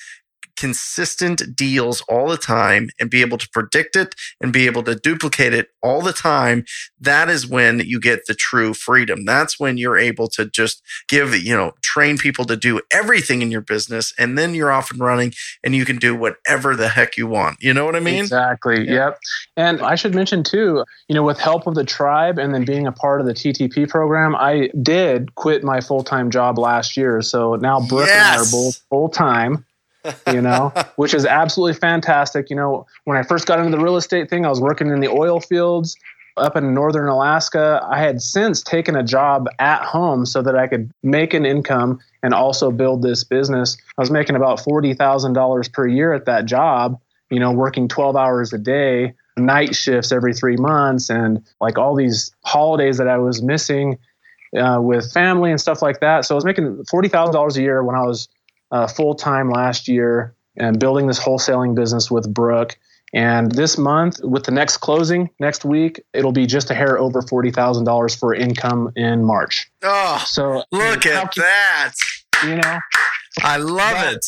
consistent 0.57 1.55
deals 1.55 2.01
all 2.07 2.27
the 2.27 2.37
time 2.37 2.89
and 2.99 3.09
be 3.09 3.21
able 3.21 3.37
to 3.37 3.49
predict 3.49 3.95
it 3.95 4.15
and 4.41 4.53
be 4.53 4.65
able 4.65 4.83
to 4.83 4.95
duplicate 4.95 5.53
it 5.53 5.69
all 5.81 6.01
the 6.01 6.13
time, 6.13 6.65
that 6.99 7.29
is 7.29 7.47
when 7.47 7.79
you 7.79 7.99
get 7.99 8.25
the 8.27 8.33
true 8.33 8.73
freedom. 8.73 9.25
That's 9.25 9.59
when 9.59 9.77
you're 9.77 9.97
able 9.97 10.27
to 10.29 10.45
just 10.45 10.81
give, 11.07 11.35
you 11.35 11.55
know, 11.55 11.73
train 11.81 12.17
people 12.17 12.45
to 12.45 12.55
do 12.55 12.81
everything 12.91 13.41
in 13.41 13.51
your 13.51 13.61
business 13.61 14.13
and 14.17 14.37
then 14.37 14.55
you're 14.55 14.71
off 14.71 14.91
and 14.91 14.99
running 14.99 15.33
and 15.63 15.75
you 15.75 15.85
can 15.85 15.97
do 15.97 16.15
whatever 16.15 16.75
the 16.75 16.89
heck 16.89 17.17
you 17.17 17.27
want. 17.27 17.57
You 17.61 17.73
know 17.73 17.85
what 17.85 17.95
I 17.95 17.99
mean? 17.99 18.21
Exactly. 18.21 18.87
Yeah. 18.87 18.93
Yep. 18.93 19.19
And 19.57 19.81
I 19.81 19.95
should 19.95 20.15
mention 20.15 20.43
too, 20.43 20.83
you 21.07 21.15
know, 21.15 21.23
with 21.23 21.39
help 21.39 21.67
of 21.67 21.75
the 21.75 21.83
tribe 21.83 22.39
and 22.39 22.53
then 22.53 22.65
being 22.65 22.87
a 22.87 22.91
part 22.91 23.21
of 23.21 23.27
the 23.27 23.33
TTP 23.33 23.87
program, 23.87 24.35
I 24.35 24.69
did 24.81 25.35
quit 25.35 25.63
my 25.63 25.81
full 25.81 26.03
time 26.03 26.31
job 26.31 26.57
last 26.57 26.97
year. 26.97 27.21
So 27.21 27.55
now 27.55 27.79
Brooke 27.79 28.07
yes. 28.07 28.17
and 28.17 28.39
I 28.39 28.41
are 28.41 28.51
both 28.51 28.77
full 28.89 29.09
time 29.09 29.65
you 30.31 30.41
know, 30.41 30.71
which 30.95 31.13
is 31.13 31.25
absolutely 31.25 31.79
fantastic. 31.79 32.49
You 32.49 32.55
know, 32.55 32.85
when 33.05 33.17
I 33.17 33.23
first 33.23 33.47
got 33.47 33.59
into 33.59 33.75
the 33.75 33.83
real 33.83 33.97
estate 33.97 34.29
thing, 34.29 34.45
I 34.45 34.49
was 34.49 34.59
working 34.61 34.87
in 34.87 34.99
the 34.99 35.09
oil 35.09 35.39
fields 35.39 35.95
up 36.37 36.55
in 36.57 36.73
northern 36.73 37.07
Alaska. 37.07 37.85
I 37.89 37.99
had 37.99 38.21
since 38.21 38.63
taken 38.63 38.95
a 38.95 39.03
job 39.03 39.47
at 39.59 39.83
home 39.83 40.25
so 40.25 40.41
that 40.41 40.55
I 40.55 40.67
could 40.67 40.91
make 41.03 41.33
an 41.33 41.45
income 41.45 41.99
and 42.23 42.33
also 42.33 42.71
build 42.71 43.03
this 43.03 43.23
business. 43.23 43.77
I 43.97 44.01
was 44.01 44.09
making 44.09 44.35
about 44.35 44.59
$40,000 44.59 45.71
per 45.73 45.87
year 45.87 46.11
at 46.13 46.25
that 46.25 46.45
job, 46.45 46.99
you 47.29 47.39
know, 47.39 47.51
working 47.51 47.87
12 47.87 48.15
hours 48.15 48.51
a 48.51 48.57
day. 48.57 49.13
night 49.37 49.75
shifts 49.75 50.11
every 50.11 50.33
three 50.33 50.57
months 50.57 51.09
and 51.09 51.43
like 51.59 51.77
all 51.77 51.95
these 51.95 52.31
holidays 52.43 52.97
that 52.97 53.07
I 53.07 53.17
was 53.17 53.41
missing 53.41 53.97
uh, 54.57 54.79
with 54.81 55.11
family 55.11 55.49
and 55.49 55.59
stuff 55.59 55.81
like 55.81 55.99
that. 56.01 56.25
So 56.25 56.35
I 56.35 56.37
was 56.37 56.45
making 56.45 56.83
forty 56.85 57.09
thousand 57.09 57.33
dollars 57.33 57.57
a 57.57 57.61
year 57.61 57.83
when 57.83 57.95
I 57.95 58.03
was 58.03 58.27
uh, 58.73 58.87
full 58.87 59.15
time 59.15 59.49
last 59.49 59.87
year 59.87 60.35
and 60.57 60.79
building 60.79 61.07
this 61.07 61.19
wholesaling 61.19 61.75
business 61.75 62.11
with 62.11 62.31
Brooke. 62.33 62.77
And 63.15 63.51
this 63.51 63.77
month, 63.77 64.19
with 64.23 64.45
the 64.45 64.51
next 64.51 64.77
closing 64.77 65.29
next 65.39 65.63
week, 65.63 66.01
it'll 66.13 66.31
be 66.31 66.47
just 66.47 66.71
a 66.71 66.73
hair 66.73 66.97
over 66.97 67.21
forty 67.21 67.51
thousand 67.51 67.85
dollars 67.85 68.15
for 68.15 68.33
income 68.33 68.91
in 68.95 69.23
March. 69.23 69.69
Oh, 69.83 70.23
so 70.25 70.63
look 70.71 71.05
at 71.05 71.35
that! 71.35 71.93
You 72.43 72.55
know, 72.55 72.79
I 73.43 73.57
love 73.57 73.91
that, 73.91 74.13
it. 74.15 74.25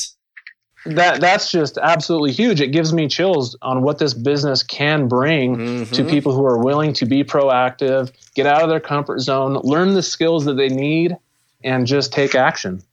That 0.95 1.19
that's 1.19 1.49
just 1.49 1.79
absolutely 1.79 2.31
huge. 2.31 2.61
It 2.61 2.67
gives 2.67 2.93
me 2.93 3.07
chills 3.07 3.57
on 3.63 3.81
what 3.81 3.97
this 3.97 4.13
business 4.13 4.61
can 4.61 5.07
bring 5.07 5.55
Mm-hmm. 5.57 5.91
to 5.95 6.03
people 6.03 6.33
who 6.35 6.45
are 6.45 6.59
willing 6.59 6.93
to 6.93 7.07
be 7.07 7.23
proactive, 7.23 8.11
get 8.35 8.45
out 8.45 8.61
of 8.61 8.69
their 8.69 8.79
comfort 8.79 9.19
zone, 9.19 9.53
learn 9.63 9.95
the 9.95 10.03
skills 10.03 10.45
that 10.45 10.57
they 10.57 10.69
need, 10.69 11.17
and 11.63 11.87
just 11.87 12.13
take 12.13 12.35
action. 12.35 12.83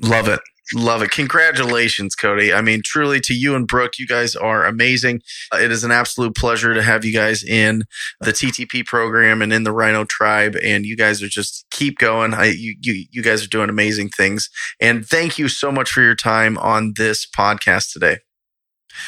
Love 0.00 0.28
it. 0.28 0.40
Love 0.72 1.02
it. 1.02 1.10
Congratulations, 1.10 2.14
Cody. 2.14 2.52
I 2.52 2.62
mean, 2.62 2.80
truly 2.82 3.20
to 3.20 3.34
you 3.34 3.54
and 3.54 3.66
Brooke, 3.66 3.98
you 3.98 4.06
guys 4.06 4.34
are 4.34 4.64
amazing. 4.64 5.20
Uh, 5.52 5.58
It 5.58 5.70
is 5.70 5.84
an 5.84 5.90
absolute 5.90 6.34
pleasure 6.34 6.72
to 6.72 6.82
have 6.82 7.04
you 7.04 7.12
guys 7.12 7.44
in 7.44 7.82
the 8.20 8.32
TTP 8.32 8.86
program 8.86 9.42
and 9.42 9.52
in 9.52 9.64
the 9.64 9.72
Rhino 9.72 10.04
tribe. 10.04 10.56
And 10.62 10.86
you 10.86 10.96
guys 10.96 11.22
are 11.22 11.28
just 11.28 11.66
keep 11.70 11.98
going. 11.98 12.32
I, 12.32 12.46
you, 12.46 12.76
you, 12.80 13.04
you 13.10 13.22
guys 13.22 13.44
are 13.44 13.48
doing 13.48 13.68
amazing 13.68 14.08
things. 14.08 14.48
And 14.80 15.04
thank 15.04 15.38
you 15.38 15.48
so 15.48 15.70
much 15.70 15.90
for 15.90 16.00
your 16.00 16.14
time 16.16 16.56
on 16.58 16.94
this 16.96 17.26
podcast 17.26 17.92
today. 17.92 18.18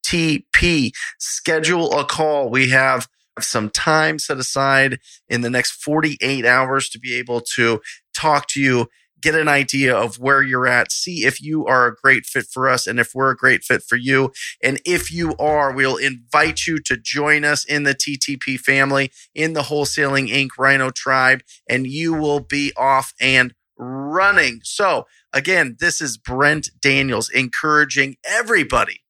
TTP. 0.08 0.92
Schedule 1.18 1.92
a 1.92 2.04
call. 2.04 2.50
We 2.50 2.70
have 2.70 3.08
some 3.40 3.70
time 3.70 4.18
set 4.18 4.38
aside 4.38 4.98
in 5.28 5.42
the 5.42 5.50
next 5.50 5.72
48 5.82 6.44
hours 6.44 6.88
to 6.90 6.98
be 6.98 7.14
able 7.14 7.40
to 7.54 7.80
talk 8.14 8.48
to 8.48 8.60
you, 8.60 8.88
get 9.20 9.34
an 9.34 9.48
idea 9.48 9.96
of 9.96 10.18
where 10.18 10.42
you're 10.42 10.66
at, 10.66 10.92
see 10.92 11.24
if 11.24 11.40
you 11.40 11.66
are 11.66 11.86
a 11.86 11.94
great 11.94 12.26
fit 12.26 12.46
for 12.46 12.68
us 12.68 12.86
and 12.86 12.98
if 12.98 13.14
we're 13.14 13.30
a 13.30 13.36
great 13.36 13.62
fit 13.64 13.82
for 13.82 13.96
you. 13.96 14.32
And 14.62 14.80
if 14.84 15.12
you 15.12 15.34
are, 15.38 15.72
we'll 15.72 15.96
invite 15.96 16.66
you 16.66 16.78
to 16.80 16.96
join 16.96 17.44
us 17.44 17.64
in 17.64 17.84
the 17.84 17.94
TTP 17.94 18.58
family, 18.58 19.10
in 19.34 19.52
the 19.52 19.62
Wholesaling 19.62 20.30
Inc. 20.30 20.50
Rhino 20.58 20.90
tribe, 20.90 21.42
and 21.68 21.86
you 21.86 22.14
will 22.14 22.40
be 22.40 22.72
off 22.76 23.12
and 23.20 23.54
running. 23.76 24.60
So, 24.64 25.06
again, 25.32 25.76
this 25.78 26.00
is 26.00 26.16
Brent 26.16 26.70
Daniels 26.80 27.28
encouraging 27.30 28.16
everybody 28.24 29.02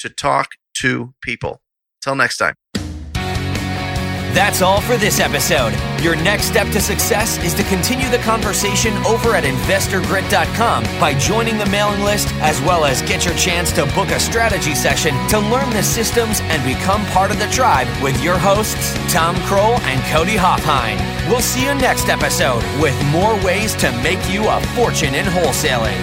to 0.00 0.08
talk 0.08 0.50
to 0.74 1.14
people. 1.22 1.60
Till 2.02 2.14
next 2.14 2.38
time. 2.38 2.54
That's 4.32 4.62
all 4.62 4.80
for 4.80 4.96
this 4.96 5.18
episode. 5.18 5.74
Your 6.00 6.14
next 6.14 6.44
step 6.44 6.68
to 6.68 6.80
success 6.80 7.42
is 7.42 7.52
to 7.54 7.64
continue 7.64 8.08
the 8.10 8.18
conversation 8.18 8.96
over 8.98 9.34
at 9.34 9.42
investorgrit.com 9.42 10.84
by 11.00 11.14
joining 11.18 11.58
the 11.58 11.66
mailing 11.66 12.04
list, 12.04 12.28
as 12.34 12.60
well 12.60 12.84
as 12.84 13.02
get 13.02 13.24
your 13.24 13.34
chance 13.34 13.72
to 13.72 13.86
book 13.86 14.10
a 14.10 14.20
strategy 14.20 14.76
session 14.76 15.16
to 15.28 15.40
learn 15.40 15.68
the 15.70 15.82
systems 15.82 16.40
and 16.42 16.64
become 16.64 17.04
part 17.06 17.32
of 17.32 17.40
the 17.40 17.48
tribe 17.48 17.88
with 18.00 18.22
your 18.22 18.38
hosts, 18.38 18.94
Tom 19.12 19.34
Krol 19.48 19.80
and 19.80 20.00
Cody 20.12 20.36
Hofhine. 20.36 20.98
We'll 21.28 21.40
see 21.40 21.64
you 21.64 21.74
next 21.74 22.08
episode 22.08 22.62
with 22.80 22.94
more 23.06 23.34
ways 23.44 23.74
to 23.76 23.90
make 24.00 24.30
you 24.30 24.48
a 24.48 24.60
fortune 24.76 25.16
in 25.16 25.26
wholesaling. 25.26 25.98